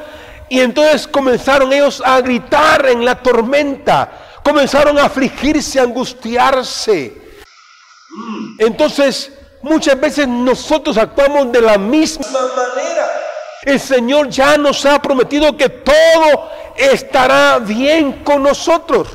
y 0.55 0.61
entonces 0.61 1.09
comenzaron 1.09 1.73
ellos 1.73 2.01
a 2.05 2.21
gritar 2.21 2.87
en 2.87 3.05
la 3.05 3.21
tormenta, 3.21 4.39
comenzaron 4.41 4.97
a 5.01 5.07
afligirse, 5.07 5.81
a 5.81 5.83
angustiarse. 5.83 7.13
Entonces, 8.59 9.33
muchas 9.63 9.99
veces 9.99 10.29
nosotros 10.29 10.97
actuamos 10.97 11.51
de 11.51 11.61
la 11.61 11.77
misma 11.77 12.25
manera. 12.31 13.11
El 13.65 13.81
Señor 13.81 14.29
ya 14.29 14.57
nos 14.57 14.87
ha 14.87 15.03
prometido 15.03 15.57
que 15.57 15.69
todo 15.69 16.53
estará 16.77 17.59
bien 17.59 18.23
con 18.23 18.45
nosotros. 18.45 19.09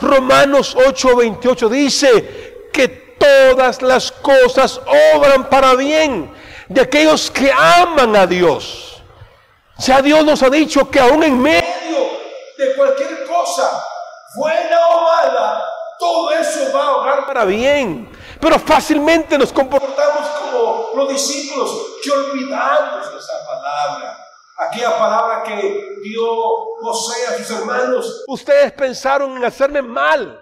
Romanos 0.00 0.76
8:28 0.76 1.68
dice 1.68 2.68
que 2.72 2.86
todas 3.18 3.82
las 3.82 4.12
cosas 4.12 4.80
obran 5.16 5.48
para 5.50 5.74
bien 5.74 6.30
de 6.68 6.82
aquellos 6.82 7.32
que 7.32 7.50
aman 7.50 8.14
a 8.14 8.28
Dios. 8.28 8.93
Ya 9.84 10.00
Dios 10.00 10.24
nos 10.24 10.42
ha 10.42 10.48
dicho 10.48 10.90
que 10.90 10.98
aún 10.98 11.22
en 11.24 11.38
medio 11.38 11.98
de 12.56 12.74
cualquier 12.74 13.26
cosa, 13.26 13.84
buena 14.34 14.78
o 14.88 15.02
mala, 15.02 15.62
todo 15.98 16.30
eso 16.30 16.72
va 16.74 16.84
a 16.84 16.96
obrar 16.96 17.26
para 17.26 17.44
bien. 17.44 18.10
Pero 18.40 18.58
fácilmente 18.58 19.36
nos 19.36 19.52
comportamos 19.52 20.26
como 20.40 20.90
los 20.94 21.08
discípulos 21.10 21.98
que 22.02 22.10
olvidamos 22.10 23.08
esa 23.08 23.46
palabra. 23.46 24.18
Aquella 24.56 24.98
palabra 24.98 25.42
que 25.42 25.98
dio 26.02 26.26
José 26.80 27.26
a 27.26 27.36
sus 27.36 27.50
hermanos. 27.50 28.24
Ustedes 28.26 28.72
pensaron 28.72 29.36
en 29.36 29.44
hacerme 29.44 29.82
mal, 29.82 30.40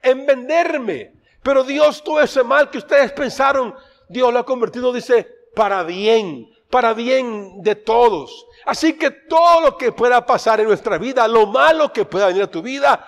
en 0.00 0.24
venderme. 0.24 1.14
Pero 1.42 1.64
Dios 1.64 2.04
todo 2.04 2.20
ese 2.20 2.44
mal 2.44 2.70
que 2.70 2.78
ustedes 2.78 3.10
pensaron, 3.10 3.74
Dios 4.08 4.32
lo 4.32 4.38
ha 4.38 4.46
convertido, 4.46 4.92
dice, 4.92 5.26
para 5.56 5.82
bien, 5.82 6.46
para 6.70 6.94
bien 6.94 7.60
de 7.60 7.74
todos. 7.74 8.44
Así 8.68 8.98
que 8.98 9.10
todo 9.10 9.62
lo 9.62 9.78
que 9.78 9.92
pueda 9.92 10.26
pasar 10.26 10.60
en 10.60 10.66
nuestra 10.66 10.98
vida, 10.98 11.26
lo 11.26 11.46
malo 11.46 11.90
que 11.90 12.04
pueda 12.04 12.26
venir 12.26 12.42
a 12.42 12.50
tu 12.50 12.60
vida, 12.60 13.02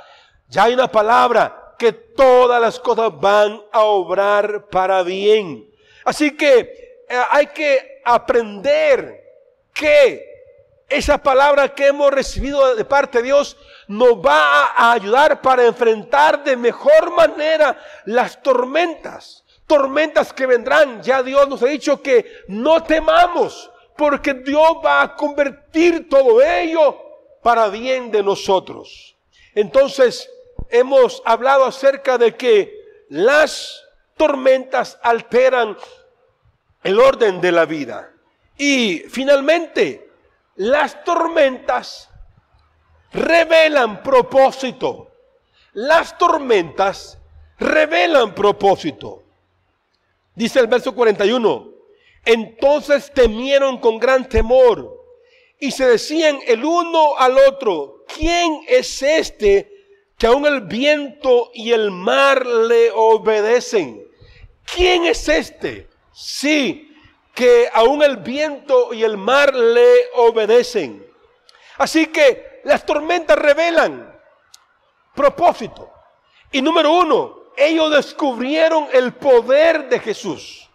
ya 0.49 0.65
hay 0.65 0.73
una 0.73 0.91
palabra 0.91 1.75
que 1.79 1.93
todas 1.93 2.59
las 2.59 2.81
cosas 2.81 3.11
van 3.21 3.61
a 3.71 3.81
obrar 3.83 4.71
para 4.71 5.03
bien. 5.03 5.71
Así 6.03 6.35
que 6.35 7.05
eh, 7.07 7.23
hay 7.31 7.49
que 7.49 8.01
aprender 8.07 9.23
que 9.75 10.25
esa 10.89 11.19
palabra 11.19 11.75
que 11.75 11.89
hemos 11.89 12.11
recibido 12.11 12.75
de 12.75 12.85
parte 12.87 13.19
de 13.19 13.25
Dios 13.25 13.59
nos 13.87 14.13
va 14.15 14.69
a 14.69 14.93
ayudar 14.93 15.43
para 15.43 15.67
enfrentar 15.67 16.43
de 16.43 16.57
mejor 16.57 17.11
manera 17.11 17.79
las 18.07 18.43
tormentas. 18.43 19.45
Tormentas 19.67 20.33
que 20.33 20.47
vendrán. 20.47 21.03
Ya 21.03 21.23
Dios 21.23 21.47
nos 21.51 21.63
ha 21.63 21.67
dicho 21.67 22.01
que 22.01 22.45
no 22.49 22.83
temamos 22.83 23.71
porque 24.01 24.33
Dios 24.33 24.79
va 24.83 25.03
a 25.03 25.15
convertir 25.15 26.09
todo 26.09 26.41
ello 26.41 26.97
para 27.43 27.69
bien 27.69 28.11
de 28.11 28.23
nosotros. 28.23 29.15
Entonces, 29.55 30.27
hemos 30.71 31.23
hablado 31.27 31.67
acerca 31.67 32.17
de 32.17 32.35
que 32.35 33.05
las 33.11 33.85
tormentas 34.17 34.99
alteran 35.03 35.77
el 36.83 36.99
orden 36.99 37.43
de 37.43 37.53
la 37.53 37.67
vida. 37.67 38.11
Y 38.57 39.01
finalmente, 39.11 40.11
las 40.57 41.05
tormentas 41.05 42.09
revelan 43.13 44.03
propósito. 44.03 45.11
Las 45.75 46.17
tormentas 46.17 47.19
revelan 47.59 48.35
propósito. 48.35 49.25
Dice 50.35 50.59
el 50.59 50.69
verso 50.69 50.95
41, 50.95 51.80
entonces 52.25 53.11
temieron 53.13 53.79
con 53.79 53.99
gran 53.99 54.29
temor 54.29 54.99
y 55.59 55.71
se 55.71 55.87
decían 55.87 56.39
el 56.47 56.65
uno 56.65 57.17
al 57.19 57.39
otro, 57.39 58.05
¿quién 58.07 58.63
es 58.67 59.03
este 59.03 59.71
que 60.19 60.27
aún 60.27 60.47
el 60.47 60.63
viento 60.63 61.51
y 61.55 61.73
el 61.73 61.91
mar 61.91 62.45
le 62.45 62.91
obedecen? 62.93 64.07
¿Quién 64.75 65.05
es 65.05 65.29
este? 65.29 65.89
Sí, 66.13 66.95
que 67.35 67.69
aún 67.73 68.03
el 68.03 68.19
viento 68.19 68.93
y 68.93 69.03
el 69.03 69.17
mar 69.17 69.55
le 69.55 70.11
obedecen. 70.15 71.07
Así 71.79 72.07
que 72.07 72.61
las 72.65 72.85
tormentas 72.85 73.39
revelan 73.39 74.19
propósito. 75.15 75.91
Y 76.53 76.63
número 76.63 76.93
uno, 76.93 77.53
ellos 77.57 77.91
descubrieron 77.91 78.89
el 78.93 79.15
poder 79.15 79.89
de 79.89 79.99
Jesús 79.99 80.70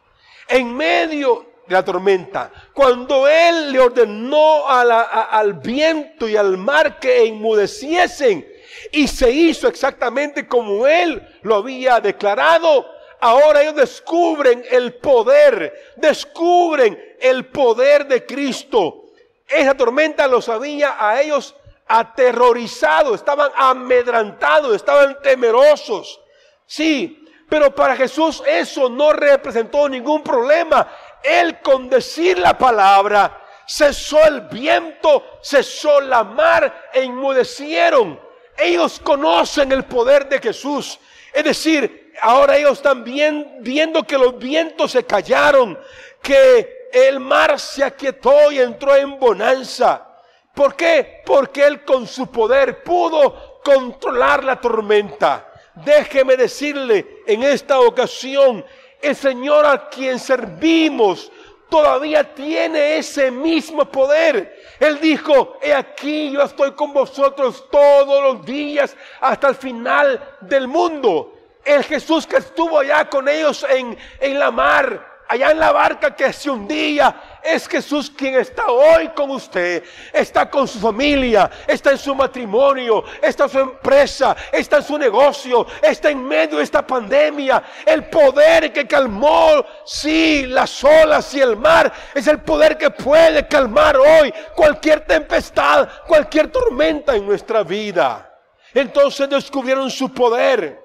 en 0.48 0.76
medio 0.76 1.46
de 1.68 1.74
la 1.74 1.84
tormenta. 1.84 2.52
Cuando 2.74 3.28
Él 3.28 3.72
le 3.72 3.80
ordenó 3.80 4.68
al 4.68 5.54
viento 5.54 6.28
y 6.28 6.36
al 6.36 6.58
mar 6.58 7.00
que 7.00 7.26
enmudeciesen 7.26 8.48
y 8.92 9.08
se 9.08 9.32
hizo 9.32 9.68
exactamente 9.68 10.48
como 10.48 10.86
Él 10.88 11.22
lo 11.42 11.56
había 11.56 12.00
declarado, 12.00 12.86
ahora 13.20 13.64
ellos 13.64 13.76
descubren 13.76 14.64
el 14.70 14.96
poder, 14.96 15.74
descubren 15.96 17.00
el 17.20 17.46
poder 17.48 18.08
de 18.08 18.26
Cristo. 18.26 19.06
Esa 19.48 19.76
tormenta 19.76 20.28
los 20.28 20.50
había 20.50 20.96
a 21.00 21.22
ellos 21.22 21.56
aterrorizado, 21.88 23.14
estaban 23.14 23.52
amedrantados, 23.56 24.76
estaban 24.76 25.18
temerosos. 25.22 26.20
Sí, 26.66 27.25
pero 27.48 27.74
para 27.74 27.96
Jesús 27.96 28.42
eso 28.46 28.90
no 28.90 29.14
representó 29.14 29.88
ningún 29.88 30.24
problema. 30.24 30.88
Él 31.24 31.60
con 31.62 31.90
decir 31.90 32.40
la 32.40 32.58
palabra 32.58 33.42
cesó 33.68 34.24
el 34.26 34.42
viento, 34.42 35.40
cesó 35.42 36.02
la 36.02 36.24
mar 36.24 36.90
e 36.94 37.04
inmudecieron. 37.04 38.20
Ellos 38.58 39.00
conocen 39.00 39.72
el 39.72 39.86
poder 39.86 40.30
de 40.30 40.40
Jesús. 40.40 41.00
Es 41.34 41.44
decir, 41.44 42.14
ahora 42.22 42.58
ellos 42.58 42.74
están 42.74 43.04
viendo 43.04 44.04
que 44.04 44.18
los 44.18 44.38
vientos 44.38 44.92
se 44.92 45.04
callaron, 45.04 45.78
que 46.22 46.90
el 46.94 47.20
mar 47.20 47.60
se 47.60 47.84
aquietó 47.84 48.52
y 48.52 48.60
entró 48.60 48.96
en 48.96 49.20
bonanza. 49.20 50.08
¿Por 50.54 50.76
qué? 50.76 51.22
Porque 51.26 51.66
Él 51.66 51.84
con 51.84 52.08
su 52.08 52.28
poder 52.28 52.82
pudo 52.84 53.60
controlar 53.62 54.44
la 54.46 54.62
tormenta. 54.62 55.52
Déjeme 55.76 56.38
decirle 56.38 57.24
en 57.28 57.44
esta 57.44 57.80
ocasión, 57.80 58.66
el 59.02 59.16
Señor 59.16 59.66
a 59.66 59.90
quien 59.90 60.20
servimos 60.20 61.32
todavía 61.70 62.34
tiene 62.34 62.98
ese 62.98 63.30
mismo 63.30 63.86
poder. 63.86 64.64
Él 64.80 65.00
dijo, 65.02 65.58
he 65.62 65.74
aquí 65.74 66.32
yo 66.32 66.42
estoy 66.44 66.72
con 66.72 66.94
vosotros 66.94 67.66
todos 67.70 68.24
los 68.24 68.46
días 68.46 68.96
hasta 69.20 69.50
el 69.50 69.56
final 69.56 70.38
del 70.42 70.68
mundo. 70.68 71.34
El 71.64 71.84
Jesús 71.84 72.26
que 72.26 72.38
estuvo 72.38 72.80
allá 72.80 73.10
con 73.10 73.28
ellos 73.28 73.66
en, 73.70 73.98
en 74.20 74.40
la 74.40 74.52
mar, 74.52 75.15
allá 75.28 75.52
en 75.52 75.60
la 75.60 75.72
barca 75.72 76.16
que 76.16 76.32
se 76.32 76.50
hundía, 76.50 77.40
es 77.44 77.68
Jesús 77.68 78.10
quien 78.10 78.36
está 78.36 78.68
hoy 78.68 79.10
con 79.10 79.30
usted, 79.32 79.84
está 80.12 80.50
con 80.50 80.68
su 80.68 80.80
familia, 80.80 81.50
está 81.68 81.92
en 81.92 81.98
su 81.98 82.16
matrimonio, 82.16 83.04
está 83.22 83.46
en 83.46 83.50
su 83.50 83.60
empresa, 83.60 84.36
está 84.52 84.78
en 84.78 84.84
su 84.84 84.98
negocio, 84.98 85.66
está 85.82 86.10
en 86.10 86.24
medio 86.24 86.58
de 86.58 86.64
esta 86.64 86.86
pandemia. 86.86 87.64
El 87.86 88.06
poder 88.06 88.74
que 88.74 88.88
calmó, 88.88 89.66
sí, 89.86 90.46
las 90.48 90.84
olas 90.84 91.34
y 91.34 91.42
el 91.42 91.56
mar, 91.56 91.92
es 92.14 92.28
el 92.28 92.40
poder 92.42 92.78
que 92.78 92.90
puede 92.90 93.48
calmar 93.48 93.98
hoy 93.98 94.34
cualquier 94.56 95.02
tempestad, 95.06 95.88
cualquier 96.08 96.52
tormenta 96.52 97.16
en 97.16 97.26
nuestra 97.26 97.64
vida. 97.64 98.32
Entonces 98.74 99.30
descubrieron 99.30 99.90
su 99.90 100.14
poder. 100.14 100.84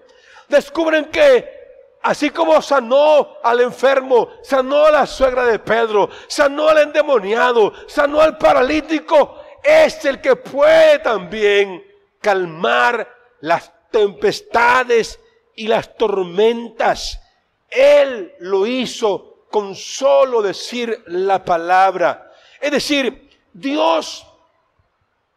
Descubren 0.48 1.06
que 1.06 1.59
Así 2.02 2.30
como 2.30 2.62
sanó 2.62 3.36
al 3.42 3.60
enfermo, 3.60 4.30
sanó 4.42 4.86
a 4.86 4.90
la 4.90 5.06
suegra 5.06 5.44
de 5.44 5.58
Pedro, 5.58 6.08
sanó 6.28 6.68
al 6.68 6.78
endemoniado, 6.78 7.74
sanó 7.86 8.20
al 8.20 8.38
paralítico, 8.38 9.38
es 9.62 10.02
el 10.06 10.20
que 10.20 10.36
puede 10.36 11.00
también 11.00 11.84
calmar 12.20 13.06
las 13.40 13.70
tempestades 13.90 15.20
y 15.54 15.66
las 15.66 15.94
tormentas. 15.96 17.20
Él 17.68 18.34
lo 18.38 18.66
hizo 18.66 19.44
con 19.50 19.74
solo 19.74 20.40
decir 20.40 21.02
la 21.06 21.44
palabra. 21.44 22.32
Es 22.60 22.70
decir, 22.70 23.30
Dios 23.52 24.26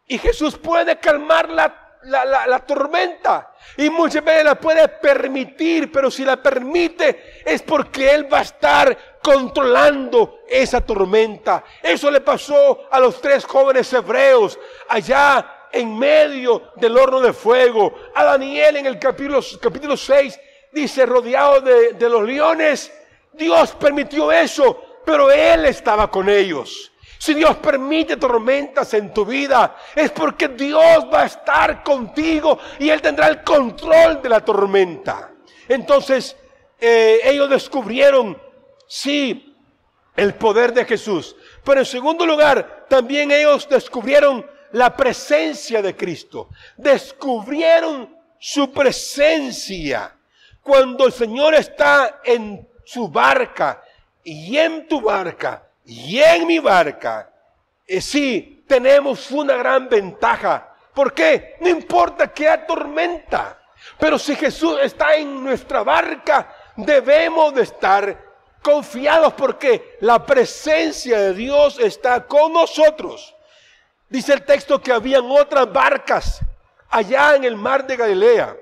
y 0.06 0.18
Jesús 0.18 0.56
puede 0.56 0.98
calmar 0.98 1.50
la 1.50 1.83
la, 2.04 2.58
tormenta. 2.60 3.52
Y 3.76 3.90
muchas 3.90 4.24
veces 4.24 4.44
la 4.44 4.54
puede 4.54 4.88
permitir, 4.88 5.90
pero 5.90 6.10
si 6.10 6.24
la 6.24 6.36
permite 6.36 7.42
es 7.44 7.62
porque 7.62 8.10
Él 8.10 8.32
va 8.32 8.38
a 8.38 8.42
estar 8.42 8.96
controlando 9.22 10.40
esa 10.48 10.80
tormenta. 10.80 11.64
Eso 11.82 12.10
le 12.10 12.20
pasó 12.20 12.88
a 12.90 13.00
los 13.00 13.20
tres 13.20 13.44
jóvenes 13.44 13.92
hebreos 13.92 14.58
allá 14.88 15.68
en 15.72 15.98
medio 15.98 16.70
del 16.76 16.96
horno 16.96 17.20
de 17.20 17.32
fuego. 17.32 17.94
A 18.14 18.24
Daniel 18.24 18.76
en 18.76 18.86
el 18.86 18.98
capítulo, 18.98 19.40
capítulo 19.60 19.96
6 19.96 20.38
dice, 20.72 21.06
rodeado 21.06 21.60
de, 21.60 21.92
de 21.92 22.08
los 22.08 22.22
leones, 22.22 22.92
Dios 23.32 23.72
permitió 23.72 24.30
eso, 24.30 25.00
pero 25.04 25.30
Él 25.30 25.66
estaba 25.66 26.10
con 26.10 26.28
ellos. 26.28 26.92
Si 27.24 27.32
Dios 27.32 27.56
permite 27.56 28.18
tormentas 28.18 28.92
en 28.92 29.10
tu 29.14 29.24
vida, 29.24 29.76
es 29.94 30.10
porque 30.10 30.48
Dios 30.48 31.06
va 31.10 31.22
a 31.22 31.24
estar 31.24 31.82
contigo 31.82 32.58
y 32.78 32.90
Él 32.90 33.00
tendrá 33.00 33.28
el 33.28 33.42
control 33.42 34.20
de 34.20 34.28
la 34.28 34.44
tormenta. 34.44 35.32
Entonces, 35.66 36.36
eh, 36.78 37.20
ellos 37.24 37.48
descubrieron, 37.48 38.38
sí, 38.86 39.56
el 40.14 40.34
poder 40.34 40.74
de 40.74 40.84
Jesús. 40.84 41.34
Pero 41.64 41.80
en 41.80 41.86
segundo 41.86 42.26
lugar, 42.26 42.84
también 42.90 43.30
ellos 43.30 43.66
descubrieron 43.70 44.44
la 44.72 44.94
presencia 44.94 45.80
de 45.80 45.96
Cristo. 45.96 46.50
Descubrieron 46.76 48.14
su 48.38 48.70
presencia. 48.70 50.14
Cuando 50.60 51.06
el 51.06 51.12
Señor 51.14 51.54
está 51.54 52.20
en 52.22 52.68
su 52.84 53.08
barca 53.08 53.82
y 54.22 54.58
en 54.58 54.86
tu 54.86 55.00
barca, 55.00 55.63
y 55.84 56.18
en 56.20 56.46
mi 56.46 56.58
barca, 56.58 57.30
eh, 57.86 58.00
sí, 58.00 58.64
tenemos 58.66 59.30
una 59.30 59.54
gran 59.56 59.88
ventaja. 59.88 60.74
¿Por 60.94 61.12
qué? 61.12 61.56
No 61.60 61.68
importa 61.68 62.32
que 62.32 62.48
tormenta, 62.66 63.60
pero 63.98 64.18
si 64.18 64.34
Jesús 64.34 64.78
está 64.82 65.14
en 65.16 65.42
nuestra 65.44 65.82
barca, 65.82 66.54
debemos 66.76 67.54
de 67.54 67.62
estar 67.62 68.24
confiados 68.62 69.34
porque 69.34 69.96
la 70.00 70.24
presencia 70.24 71.18
de 71.20 71.34
Dios 71.34 71.78
está 71.78 72.24
con 72.24 72.52
nosotros. 72.52 73.34
Dice 74.08 74.32
el 74.32 74.44
texto 74.44 74.80
que 74.80 74.92
habían 74.92 75.24
otras 75.30 75.70
barcas 75.70 76.40
allá 76.88 77.34
en 77.34 77.44
el 77.44 77.56
mar 77.56 77.86
de 77.86 77.96
Galilea, 77.96 78.56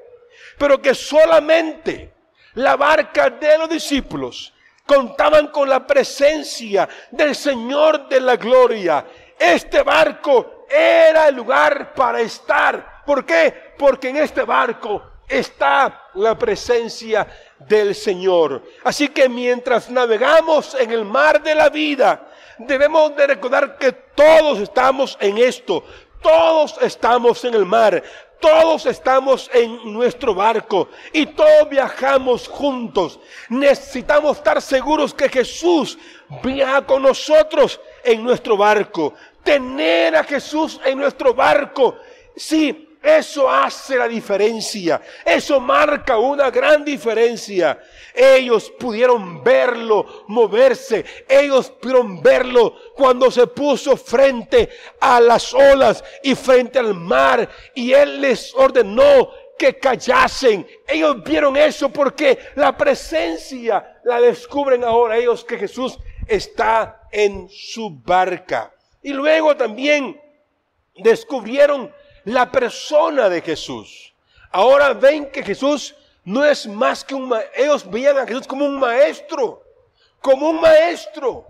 pero 0.58 0.80
que 0.80 0.94
solamente 0.94 2.12
la 2.54 2.76
barca 2.76 3.30
de 3.30 3.58
los 3.58 3.68
discípulos 3.68 4.52
contaban 4.94 5.48
con 5.48 5.68
la 5.68 5.86
presencia 5.86 6.88
del 7.10 7.34
Señor 7.34 8.08
de 8.08 8.20
la 8.20 8.36
gloria. 8.36 9.04
Este 9.38 9.82
barco 9.82 10.66
era 10.68 11.28
el 11.28 11.36
lugar 11.36 11.94
para 11.94 12.20
estar. 12.20 13.02
¿Por 13.06 13.24
qué? 13.24 13.72
Porque 13.78 14.10
en 14.10 14.18
este 14.18 14.42
barco 14.42 15.02
está 15.26 16.10
la 16.14 16.36
presencia 16.36 17.26
del 17.58 17.94
Señor. 17.94 18.62
Así 18.84 19.08
que 19.08 19.28
mientras 19.28 19.88
navegamos 19.88 20.74
en 20.74 20.90
el 20.90 21.04
mar 21.04 21.42
de 21.42 21.54
la 21.54 21.70
vida, 21.70 22.28
debemos 22.58 23.16
de 23.16 23.28
recordar 23.28 23.78
que 23.78 23.92
todos 23.92 24.60
estamos 24.60 25.16
en 25.20 25.38
esto. 25.38 25.84
Todos 26.20 26.76
estamos 26.82 27.44
en 27.44 27.54
el 27.54 27.64
mar. 27.64 28.02
Todos 28.42 28.86
estamos 28.86 29.48
en 29.54 29.92
nuestro 29.92 30.34
barco 30.34 30.88
y 31.12 31.26
todos 31.26 31.70
viajamos 31.70 32.48
juntos. 32.48 33.20
Necesitamos 33.48 34.38
estar 34.38 34.60
seguros 34.60 35.14
que 35.14 35.28
Jesús 35.28 35.96
viaja 36.42 36.84
con 36.84 37.04
nosotros 37.04 37.80
en 38.02 38.24
nuestro 38.24 38.56
barco. 38.56 39.14
Tener 39.44 40.16
a 40.16 40.24
Jesús 40.24 40.80
en 40.84 40.98
nuestro 40.98 41.32
barco. 41.32 41.96
Sí, 42.34 42.91
eso 43.02 43.50
hace 43.50 43.96
la 43.96 44.06
diferencia. 44.06 45.00
Eso 45.24 45.58
marca 45.58 46.18
una 46.18 46.50
gran 46.50 46.84
diferencia. 46.84 47.80
Ellos 48.14 48.70
pudieron 48.78 49.42
verlo 49.42 50.24
moverse. 50.28 51.04
Ellos 51.28 51.70
pudieron 51.70 52.22
verlo 52.22 52.76
cuando 52.94 53.30
se 53.30 53.48
puso 53.48 53.96
frente 53.96 54.68
a 55.00 55.20
las 55.20 55.52
olas 55.52 56.04
y 56.22 56.36
frente 56.36 56.78
al 56.78 56.94
mar. 56.94 57.48
Y 57.74 57.92
Él 57.92 58.20
les 58.20 58.54
ordenó 58.54 59.30
que 59.58 59.78
callasen. 59.78 60.64
Ellos 60.86 61.24
vieron 61.24 61.56
eso 61.56 61.88
porque 61.88 62.38
la 62.54 62.76
presencia 62.76 64.00
la 64.04 64.20
descubren 64.20 64.84
ahora 64.84 65.16
ellos 65.16 65.44
que 65.44 65.58
Jesús 65.58 65.98
está 66.28 67.08
en 67.10 67.48
su 67.48 67.90
barca. 67.90 68.72
Y 69.02 69.12
luego 69.12 69.56
también 69.56 70.20
descubrieron 70.96 71.92
la 72.24 72.50
persona 72.50 73.28
de 73.28 73.40
Jesús. 73.40 74.14
Ahora 74.50 74.92
ven 74.92 75.30
que 75.30 75.42
Jesús 75.42 75.94
no 76.24 76.44
es 76.44 76.66
más 76.66 77.04
que 77.04 77.14
un 77.14 77.28
maestro. 77.28 77.62
Ellos 77.64 77.90
veían 77.90 78.18
a 78.18 78.26
Jesús 78.26 78.46
como 78.46 78.66
un 78.66 78.78
maestro, 78.78 79.62
como 80.20 80.50
un 80.50 80.60
maestro, 80.60 81.46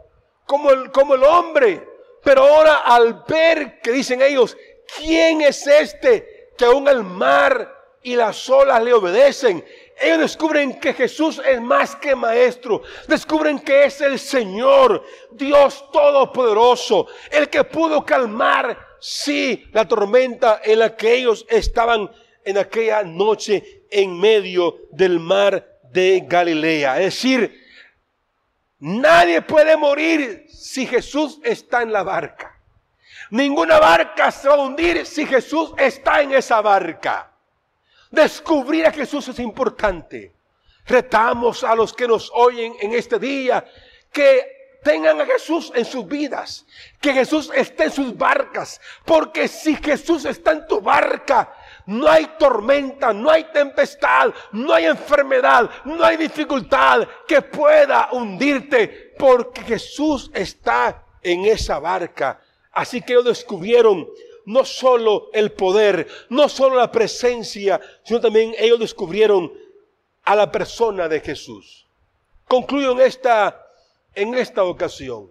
como 0.47 0.71
el, 0.71 0.91
como 0.91 1.15
el 1.15 1.25
hombre. 1.25 1.87
Pero 2.23 2.43
ahora 2.43 2.77
al 2.77 3.25
ver 3.27 3.81
que 3.81 3.91
dicen 3.91 4.23
ellos, 4.23 4.57
¿quién 4.97 5.43
es 5.43 5.67
este 5.67 6.53
que 6.57 6.65
aún 6.65 6.87
el 6.89 7.03
mar 7.03 7.81
y 8.03 8.15
las 8.15 8.49
olas 8.49 8.83
le 8.83 8.93
obedecen? 8.93 9.65
Ellos 10.01 10.19
descubren 10.19 10.81
que 10.81 10.95
Jesús 10.95 11.41
es 11.45 11.61
más 11.61 11.97
que 11.97 12.15
maestro. 12.15 12.83
Descubren 13.07 13.59
que 13.59 13.85
es 13.85 14.01
el 14.01 14.19
Señor, 14.19 15.05
Dios 15.33 15.91
Todopoderoso, 15.93 17.07
el 17.31 17.49
que 17.49 17.65
pudo 17.65 18.05
calmar, 18.05 18.92
sí, 19.03 19.69
la 19.73 19.87
tormenta 19.87 20.61
en 20.65 20.79
la 20.79 20.97
que 20.97 21.15
ellos 21.15 21.45
estaban 21.51 22.09
en 22.45 22.57
aquella 22.57 23.03
noche 23.03 23.83
en 23.91 24.19
medio 24.19 24.79
del 24.93 25.19
mar 25.19 25.81
de 25.91 26.25
Galilea. 26.27 26.99
Es 27.01 27.17
decir, 27.17 27.61
nadie 28.79 29.43
puede 29.43 29.77
morir 29.77 30.47
si 30.49 30.87
Jesús 30.87 31.41
está 31.43 31.83
en 31.83 31.93
la 31.93 32.05
barca. 32.05 32.59
Ninguna 33.31 33.79
barca 33.79 34.31
se 34.31 34.49
va 34.49 34.55
a 34.55 34.59
hundir 34.59 35.05
si 35.05 35.27
Jesús 35.27 35.73
está 35.79 36.23
en 36.23 36.33
esa 36.33 36.61
barca. 36.61 37.33
Descubrir 38.11 38.87
a 38.87 38.93
Jesús 38.93 39.27
es 39.29 39.39
importante. 39.39 40.33
Retamos 40.87 41.65
a 41.65 41.75
los 41.75 41.93
que 41.93 42.07
nos 42.07 42.31
oyen 42.35 42.75
en 42.81 42.93
este 42.93 43.19
día 43.19 43.65
que 44.13 44.62
tengan 44.83 45.21
a 45.21 45.27
Jesús 45.27 45.73
en 45.75 45.85
sus 45.85 46.07
vidas, 46.07 46.67
que 47.01 47.13
Jesús 47.13 47.51
esté 47.55 47.85
en 47.85 47.93
sus 47.93 48.17
barcas, 48.17 48.81
porque 49.05 49.49
si 49.49 49.77
Jesús 49.77 50.25
está 50.25 50.53
en 50.53 50.67
tu 50.67 50.81
barca, 50.81 51.55
no 51.87 52.09
hay 52.09 52.27
tormenta, 52.39 53.13
no 53.13 53.31
hay 53.31 53.45
tempestad, 53.45 54.33
no 54.53 54.73
hay 54.73 54.87
enfermedad, 54.87 55.71
no 55.85 56.05
hay 56.05 56.17
dificultad 56.17 57.07
que 57.27 57.43
pueda 57.43 58.09
hundirte, 58.13 59.15
porque 59.19 59.63
Jesús 59.63 60.31
está 60.35 61.05
en 61.23 61.45
esa 61.45 61.79
barca. 61.79 62.41
Así 62.73 63.03
que 63.03 63.13
ellos 63.13 63.25
descubrieron 63.25 64.09
no 64.45 64.65
solo 64.65 65.31
el 65.33 65.53
poder, 65.53 66.07
no 66.29 66.49
solo 66.49 66.77
la 66.77 66.91
presencia, 66.91 67.81
sino 68.03 68.21
también 68.21 68.55
ellos 68.59 68.81
descubrieron 68.81 69.53
a 70.25 70.35
la 70.35 70.51
persona 70.51 71.09
de 71.09 71.21
Jesús. 71.21 71.87
Concluyo 72.47 72.93
en 72.93 73.01
esta, 73.01 73.67
en 74.15 74.35
esta 74.35 74.65
ocasión. 74.65 75.31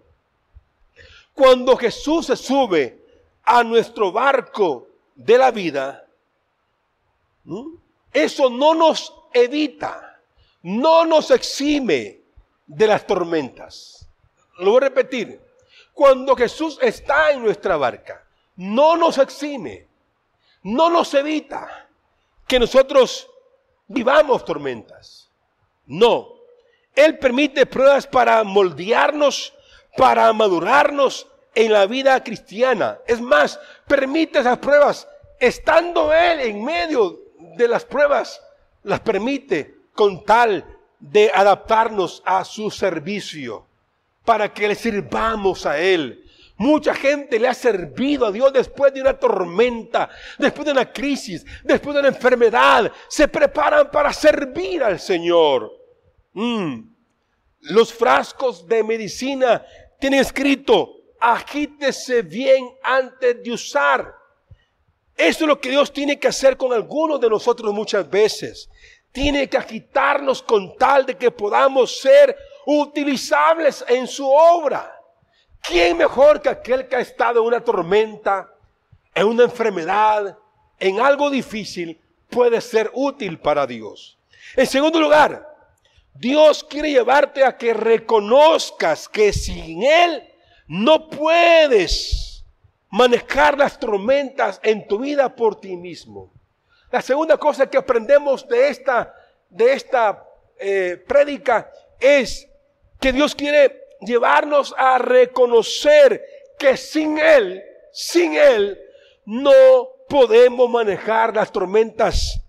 Cuando 1.34 1.76
Jesús 1.76 2.26
se 2.26 2.36
sube 2.36 3.02
a 3.44 3.62
nuestro 3.64 4.12
barco 4.12 4.88
de 5.14 5.38
la 5.38 5.50
vida, 5.50 6.06
eso 8.12 8.50
no 8.50 8.74
nos 8.74 9.14
evita, 9.32 10.20
no 10.62 11.04
nos 11.04 11.30
exime 11.30 12.20
de 12.66 12.86
las 12.86 13.06
tormentas. 13.06 14.08
Lo 14.58 14.72
voy 14.72 14.76
a 14.78 14.88
repetir. 14.88 15.40
Cuando 15.94 16.36
Jesús 16.36 16.78
está 16.80 17.32
en 17.32 17.42
nuestra 17.42 17.76
barca, 17.76 18.26
no 18.56 18.96
nos 18.96 19.18
exime, 19.18 19.86
no 20.62 20.90
nos 20.90 21.12
evita 21.14 21.88
que 22.46 22.58
nosotros 22.58 23.28
vivamos 23.88 24.44
tormentas. 24.44 25.30
No, 25.86 26.34
Él 26.94 27.18
permite 27.18 27.66
pruebas 27.66 28.06
para 28.06 28.44
moldearnos, 28.44 29.52
para 29.96 30.32
madurarnos 30.32 31.26
en 31.54 31.72
la 31.72 31.86
vida 31.86 32.22
cristiana. 32.22 32.98
Es 33.06 33.20
más, 33.20 33.58
permite 33.86 34.38
esas 34.38 34.58
pruebas 34.58 35.08
estando 35.38 36.12
Él 36.12 36.40
en 36.40 36.64
medio 36.64 37.20
de 37.56 37.68
las 37.68 37.84
pruebas, 37.84 38.40
las 38.82 39.00
permite 39.00 39.74
con 39.94 40.24
tal 40.24 40.64
de 40.98 41.30
adaptarnos 41.34 42.22
a 42.24 42.44
su 42.44 42.70
servicio, 42.70 43.66
para 44.24 44.52
que 44.52 44.68
le 44.68 44.74
sirvamos 44.74 45.66
a 45.66 45.78
Él, 45.78 46.22
Mucha 46.62 46.94
gente 46.94 47.40
le 47.40 47.48
ha 47.48 47.54
servido 47.54 48.26
a 48.26 48.30
Dios 48.30 48.52
después 48.52 48.94
de 48.94 49.00
una 49.00 49.14
tormenta, 49.14 50.08
después 50.38 50.64
de 50.64 50.70
una 50.70 50.92
crisis, 50.92 51.44
después 51.64 51.92
de 51.92 51.98
una 51.98 52.08
enfermedad. 52.10 52.92
Se 53.08 53.26
preparan 53.26 53.90
para 53.90 54.12
servir 54.12 54.80
al 54.84 55.00
Señor. 55.00 55.72
Mm. 56.32 56.92
Los 57.60 57.92
frascos 57.92 58.66
de 58.66 58.82
medicina 58.82 59.64
tienen 60.00 60.20
escrito, 60.20 60.96
agítese 61.20 62.22
bien 62.22 62.68
antes 62.82 63.42
de 63.42 63.52
usar. 63.52 64.12
Eso 65.16 65.44
es 65.44 65.48
lo 65.48 65.60
que 65.60 65.70
Dios 65.70 65.92
tiene 65.92 66.18
que 66.18 66.28
hacer 66.28 66.56
con 66.56 66.72
algunos 66.72 67.20
de 67.20 67.28
nosotros 67.30 67.72
muchas 67.72 68.08
veces. 68.08 68.68
Tiene 69.12 69.48
que 69.48 69.58
agitarnos 69.58 70.42
con 70.42 70.76
tal 70.76 71.06
de 71.06 71.16
que 71.16 71.30
podamos 71.30 72.00
ser 72.00 72.36
utilizables 72.66 73.84
en 73.86 74.06
su 74.06 74.28
obra. 74.28 74.92
¿Quién 75.60 75.96
mejor 75.96 76.40
que 76.42 76.48
aquel 76.48 76.88
que 76.88 76.96
ha 76.96 77.00
estado 77.00 77.40
en 77.40 77.46
una 77.46 77.60
tormenta, 77.60 78.52
en 79.14 79.26
una 79.26 79.44
enfermedad, 79.44 80.36
en 80.80 80.98
algo 80.98 81.30
difícil, 81.30 82.00
puede 82.28 82.60
ser 82.60 82.90
útil 82.94 83.38
para 83.38 83.66
Dios? 83.66 84.18
En 84.56 84.66
segundo 84.66 84.98
lugar, 84.98 85.51
Dios 86.14 86.64
quiere 86.64 86.90
llevarte 86.90 87.44
a 87.44 87.56
que 87.56 87.74
reconozcas 87.74 89.08
que 89.08 89.32
sin 89.32 89.82
Él 89.82 90.28
no 90.68 91.08
puedes 91.08 92.44
manejar 92.90 93.56
las 93.56 93.78
tormentas 93.78 94.60
en 94.62 94.86
tu 94.86 94.98
vida 94.98 95.34
por 95.34 95.60
ti 95.60 95.76
mismo. 95.76 96.32
La 96.90 97.00
segunda 97.00 97.38
cosa 97.38 97.68
que 97.68 97.78
aprendemos 97.78 98.46
de 98.46 98.68
esta, 98.68 99.14
de 99.48 99.72
esta 99.72 100.28
eh, 100.58 101.02
prédica 101.08 101.72
es 101.98 102.46
que 103.00 103.12
Dios 103.12 103.34
quiere 103.34 103.88
llevarnos 104.00 104.74
a 104.76 104.98
reconocer 104.98 106.22
que 106.58 106.76
sin 106.76 107.18
Él, 107.18 107.62
sin 107.92 108.34
Él, 108.34 108.78
no 109.24 109.88
podemos 110.08 110.68
manejar 110.68 111.34
las 111.34 111.50
tormentas 111.50 112.41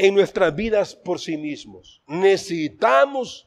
en 0.00 0.14
nuestras 0.14 0.54
vidas 0.56 0.96
por 0.96 1.20
sí 1.20 1.36
mismos. 1.36 2.00
Necesitamos 2.06 3.46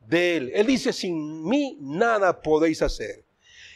de 0.00 0.36
Él. 0.38 0.52
Él 0.54 0.66
dice, 0.66 0.90
sin 0.90 1.44
mí 1.44 1.76
nada 1.82 2.40
podéis 2.40 2.80
hacer. 2.80 3.26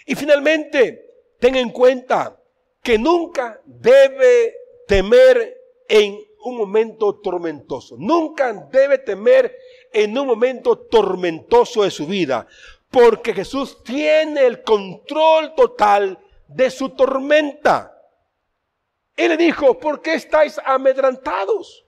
Y 0.06 0.14
finalmente, 0.14 1.10
ten 1.38 1.56
en 1.56 1.68
cuenta 1.68 2.40
que 2.82 2.98
nunca 2.98 3.60
debe 3.66 4.54
temer 4.88 5.60
en 5.86 6.18
un 6.44 6.56
momento 6.56 7.20
tormentoso. 7.20 7.96
Nunca 7.98 8.66
debe 8.72 8.96
temer 8.96 9.54
en 9.92 10.16
un 10.16 10.26
momento 10.26 10.78
tormentoso 10.78 11.82
de 11.82 11.90
su 11.90 12.06
vida, 12.06 12.46
porque 12.90 13.34
Jesús 13.34 13.82
tiene 13.84 14.46
el 14.46 14.62
control 14.62 15.54
total 15.54 16.18
de 16.48 16.70
su 16.70 16.88
tormenta. 16.88 17.92
Él 19.16 19.32
le 19.32 19.36
dijo, 19.36 19.78
¿por 19.78 20.00
qué 20.00 20.14
estáis 20.14 20.58
amedrantados? 20.64 21.85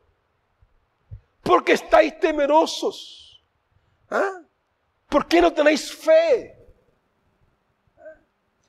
¿Por 1.42 1.64
qué 1.64 1.72
estáis 1.72 2.18
temerosos? 2.18 3.42
¿Ah? 4.10 4.42
¿Por 5.08 5.26
qué 5.26 5.40
no 5.40 5.52
tenéis 5.52 5.92
fe? 5.92 6.58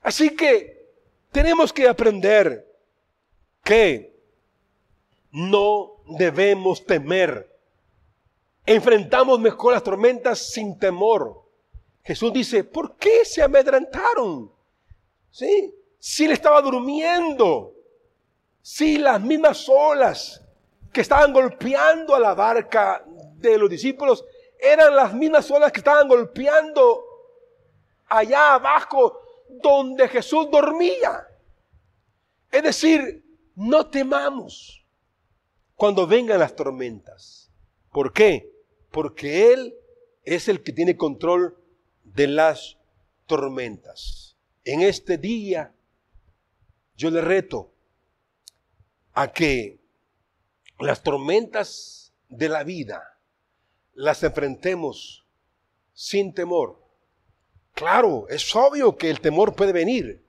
Así 0.02 0.34
que 0.34 0.94
tenemos 1.30 1.72
que 1.72 1.86
aprender 1.86 2.66
que 3.62 4.18
no 5.30 6.02
debemos 6.18 6.84
temer. 6.84 7.46
Enfrentamos 8.66 9.38
mejor 9.38 9.74
las 9.74 9.82
tormentas 9.82 10.38
sin 10.38 10.78
temor. 10.78 11.44
Jesús 12.02 12.32
dice, 12.32 12.64
¿por 12.64 12.96
qué 12.96 13.24
se 13.24 13.42
amedrentaron? 13.42 14.50
¿Sí? 15.30 15.74
Si 15.98 16.24
él 16.24 16.32
estaba 16.32 16.62
durmiendo, 16.62 17.74
si 18.62 18.98
las 18.98 19.20
mismas 19.20 19.68
olas 19.68 20.42
que 20.92 21.00
estaban 21.00 21.32
golpeando 21.32 22.14
a 22.14 22.20
la 22.20 22.34
barca 22.34 23.04
de 23.36 23.58
los 23.58 23.70
discípulos 23.70 24.24
eran 24.58 24.94
las 24.94 25.14
mismas 25.14 25.50
olas 25.50 25.72
que 25.72 25.80
estaban 25.80 26.08
golpeando 26.08 27.04
allá 28.06 28.54
abajo 28.54 29.18
donde 29.48 30.08
Jesús 30.08 30.50
dormía. 30.50 31.26
Es 32.50 32.62
decir, 32.62 33.24
no 33.54 33.88
temamos 33.88 34.84
cuando 35.74 36.06
vengan 36.06 36.40
las 36.40 36.54
tormentas. 36.54 37.50
¿Por 37.92 38.12
qué? 38.12 38.52
Porque 38.90 39.52
Él 39.52 39.74
es 40.24 40.48
el 40.48 40.62
que 40.62 40.72
tiene 40.72 40.96
control 40.96 41.56
de 42.04 42.26
las 42.26 42.76
tormentas. 43.26 44.36
En 44.64 44.82
este 44.82 45.16
día 45.16 45.74
yo 46.96 47.10
le 47.10 47.20
reto 47.20 47.72
a 49.14 49.32
que 49.32 49.79
las 50.80 51.02
tormentas 51.02 52.12
de 52.28 52.48
la 52.48 52.64
vida 52.64 53.02
las 53.94 54.22
enfrentemos 54.22 55.26
sin 55.92 56.32
temor. 56.32 56.80
Claro, 57.74 58.26
es 58.28 58.54
obvio 58.54 58.96
que 58.96 59.10
el 59.10 59.20
temor 59.20 59.54
puede 59.54 59.72
venir, 59.72 60.26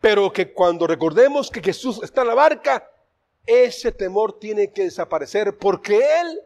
Pero 0.00 0.30
que 0.30 0.52
cuando 0.52 0.86
recordemos 0.86 1.50
que 1.50 1.62
Jesús 1.62 2.02
está 2.02 2.20
en 2.20 2.28
la 2.28 2.34
barca, 2.34 2.86
ese 3.46 3.90
temor 3.90 4.38
tiene 4.38 4.70
que 4.70 4.82
desaparecer 4.84 5.56
porque 5.56 5.96
Él 5.96 6.40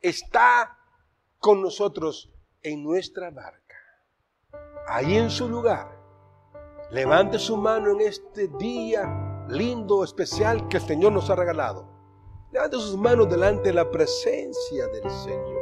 está 0.00 0.78
con 1.38 1.60
nosotros 1.60 2.30
en 2.62 2.82
nuestra 2.82 3.30
barca. 3.30 3.76
Ahí 4.88 5.18
en 5.18 5.28
su 5.28 5.48
lugar. 5.50 5.98
Levante 6.90 7.38
su 7.38 7.58
mano 7.58 7.90
en 7.90 8.00
este 8.00 8.48
día 8.58 9.44
lindo, 9.48 10.02
especial 10.02 10.68
que 10.68 10.78
el 10.78 10.82
Señor 10.82 11.12
nos 11.12 11.28
ha 11.28 11.36
regalado. 11.36 11.93
Levante 12.54 12.76
sus 12.76 12.96
manos 12.96 13.28
delante 13.28 13.70
de 13.70 13.74
la 13.74 13.90
presencia 13.90 14.86
del 14.86 15.10
Señor. 15.10 15.60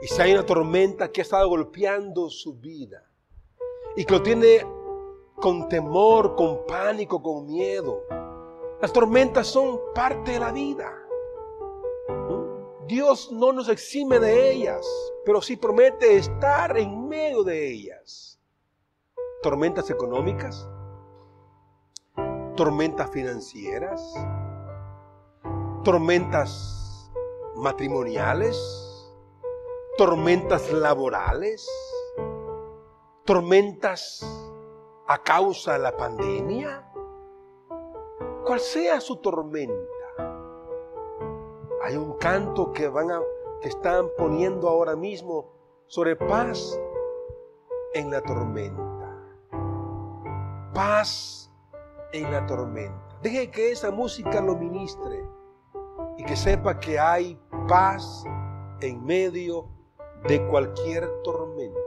Y 0.00 0.06
si 0.06 0.22
hay 0.22 0.32
una 0.32 0.46
tormenta 0.46 1.10
que 1.10 1.20
ha 1.20 1.24
estado 1.24 1.48
golpeando 1.48 2.30
su 2.30 2.54
vida 2.54 3.04
y 3.96 4.04
que 4.04 4.12
lo 4.14 4.22
tiene 4.22 4.64
con 5.34 5.68
temor, 5.68 6.36
con 6.36 6.64
pánico, 6.64 7.20
con 7.20 7.46
miedo, 7.46 8.04
las 8.80 8.92
tormentas 8.92 9.48
son 9.48 9.80
parte 9.96 10.30
de 10.30 10.38
la 10.38 10.52
vida. 10.52 10.96
Dios 12.86 13.32
no 13.32 13.52
nos 13.52 13.68
exime 13.68 14.20
de 14.20 14.52
ellas, 14.52 14.86
pero 15.24 15.42
sí 15.42 15.56
promete 15.56 16.18
estar 16.18 16.78
en 16.78 17.08
medio 17.08 17.42
de 17.42 17.68
ellas. 17.68 18.38
Tormentas 19.42 19.90
económicas, 19.90 20.68
tormentas 22.54 23.10
financieras, 23.10 24.14
tormentas 25.88 27.10
matrimoniales, 27.56 29.10
tormentas 29.96 30.70
laborales, 30.70 31.66
tormentas 33.24 34.20
a 35.06 35.16
causa 35.22 35.72
de 35.72 35.78
la 35.78 35.96
pandemia, 35.96 36.92
cual 38.44 38.60
sea 38.60 39.00
su 39.00 39.16
tormenta. 39.16 39.72
Hay 41.82 41.96
un 41.96 42.18
canto 42.18 42.70
que 42.70 42.86
van 42.88 43.10
a 43.10 43.22
que 43.62 43.68
están 43.68 44.10
poniendo 44.18 44.68
ahora 44.68 44.94
mismo 44.94 45.54
sobre 45.86 46.16
paz 46.16 46.78
en 47.94 48.10
la 48.10 48.20
tormenta. 48.20 49.26
Paz 50.74 51.50
en 52.12 52.30
la 52.30 52.44
tormenta. 52.46 53.18
Deje 53.22 53.50
que 53.50 53.72
esa 53.72 53.90
música 53.90 54.42
lo 54.42 54.54
ministre 54.54 55.37
y 56.18 56.24
que 56.24 56.36
sepa 56.36 56.78
que 56.78 56.98
hay 56.98 57.40
paz 57.68 58.24
en 58.80 59.04
medio 59.04 59.68
de 60.26 60.44
cualquier 60.48 61.08
tormenta. 61.22 61.78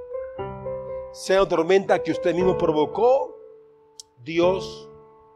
Sea 1.11 1.45
tormenta 1.45 2.01
que 2.01 2.11
usted 2.11 2.33
mismo 2.33 2.57
provocó, 2.57 3.37
Dios 4.23 4.89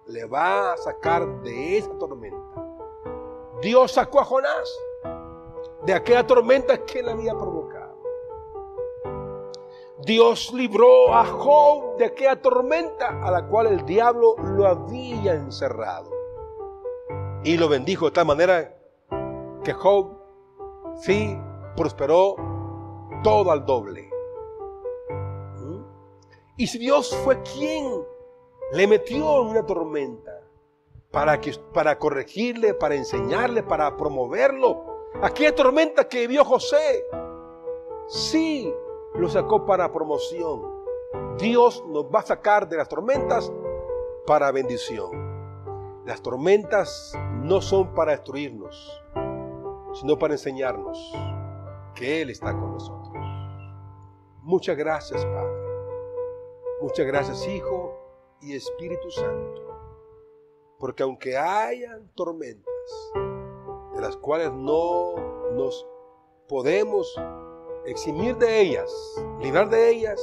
le 0.07 0.25
va 0.25 0.73
a 0.73 0.77
sacar 0.77 1.41
de 1.41 1.77
esa 1.77 1.91
tormenta. 1.97 2.37
Dios 3.61 3.91
sacó 3.91 4.21
a 4.21 4.25
Jonás 4.25 4.69
de 5.83 5.93
aquella 5.93 6.25
tormenta 6.25 6.77
que 6.85 6.99
él 6.99 7.09
había 7.09 7.33
provocado. 7.33 7.95
Dios 10.05 10.53
libró 10.53 11.13
a 11.13 11.25
Job 11.25 11.97
de 11.97 12.05
aquella 12.05 12.41
tormenta 12.41 13.25
a 13.25 13.31
la 13.31 13.45
cual 13.47 13.67
el 13.67 13.85
diablo 13.85 14.35
lo 14.37 14.65
había 14.67 15.33
encerrado. 15.33 16.11
Y 17.43 17.57
lo 17.57 17.67
bendijo 17.67 18.05
de 18.05 18.11
tal 18.11 18.25
manera 18.25 18.75
que 19.65 19.73
Job 19.73 20.15
sí 21.01 21.37
prosperó 21.75 22.35
todo 23.23 23.51
al 23.51 23.65
doble. 23.65 24.09
¿Mm? 25.59 25.81
Y 26.55 26.67
si 26.67 26.77
Dios 26.77 27.13
fue 27.25 27.41
quien 27.41 28.05
le 28.71 28.87
metió 28.87 29.41
en 29.41 29.47
una 29.47 29.65
tormenta 29.65 30.31
para, 31.11 31.41
que, 31.41 31.53
para 31.73 31.97
corregirle, 31.97 32.73
para 32.75 32.95
enseñarle, 32.95 33.63
para 33.63 33.97
promoverlo, 33.97 34.85
aquella 35.21 35.53
tormenta 35.53 36.07
que 36.07 36.21
vivió 36.21 36.45
José, 36.45 37.03
sí 38.07 38.73
lo 39.15 39.27
sacó 39.27 39.65
para 39.65 39.91
promoción. 39.91 40.61
Dios 41.37 41.83
nos 41.87 42.05
va 42.05 42.19
a 42.19 42.25
sacar 42.25 42.69
de 42.69 42.77
las 42.77 42.87
tormentas 42.87 43.51
para 44.27 44.51
bendición. 44.51 45.25
Las 46.05 46.21
tormentas 46.21 47.17
no 47.41 47.61
son 47.61 47.95
para 47.95 48.11
destruirnos, 48.11 49.01
sino 49.95 50.19
para 50.19 50.33
enseñarnos 50.33 51.13
que 51.95 52.21
Él 52.21 52.29
está 52.29 52.51
con 52.51 52.73
nosotros. 52.73 53.15
Muchas 54.41 54.77
gracias, 54.77 55.25
Padre. 55.25 55.65
Muchas 56.81 57.05
gracias, 57.07 57.47
Hijo 57.47 57.97
y 58.41 58.55
Espíritu 58.55 59.09
Santo. 59.09 59.61
Porque 60.77 61.03
aunque 61.03 61.37
hayan 61.37 62.11
tormentas, 62.13 62.73
de 63.93 64.01
las 64.01 64.17
cuales 64.17 64.51
no 64.51 65.15
nos 65.53 65.87
podemos 66.49 67.15
eximir 67.85 68.37
de 68.37 68.61
ellas, 68.61 68.91
librar 69.39 69.69
de 69.69 69.89
ellas, 69.89 70.21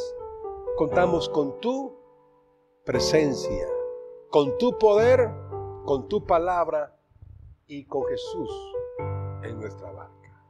contamos 0.77 1.31
con 1.31 1.59
tu 1.61 1.97
presencia, 2.85 3.67
con 4.29 4.59
tu 4.59 4.77
poder, 4.79 5.31
con 5.87 6.09
tu 6.09 6.27
palabra 6.27 6.95
y 7.67 7.87
con 7.87 8.05
Jesús 8.05 8.73
nuestra 9.63 9.91
barca. 9.93 10.45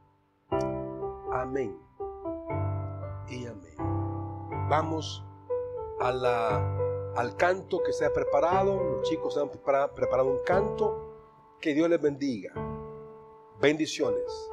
Amén 1.31 1.77
y 3.29 3.45
amén. 3.45 3.77
Vamos 4.69 5.23
a 5.99 6.11
la, 6.11 7.13
al 7.15 7.35
canto 7.37 7.81
que 7.83 7.93
se 7.93 8.05
ha 8.05 8.11
preparado. 8.11 8.83
Los 8.83 9.09
chicos 9.09 9.37
han 9.37 9.49
preparado 9.49 10.29
un 10.29 10.43
canto. 10.43 11.09
Que 11.61 11.73
Dios 11.73 11.89
les 11.89 12.01
bendiga. 12.01 12.53
Bendiciones. 13.61 14.49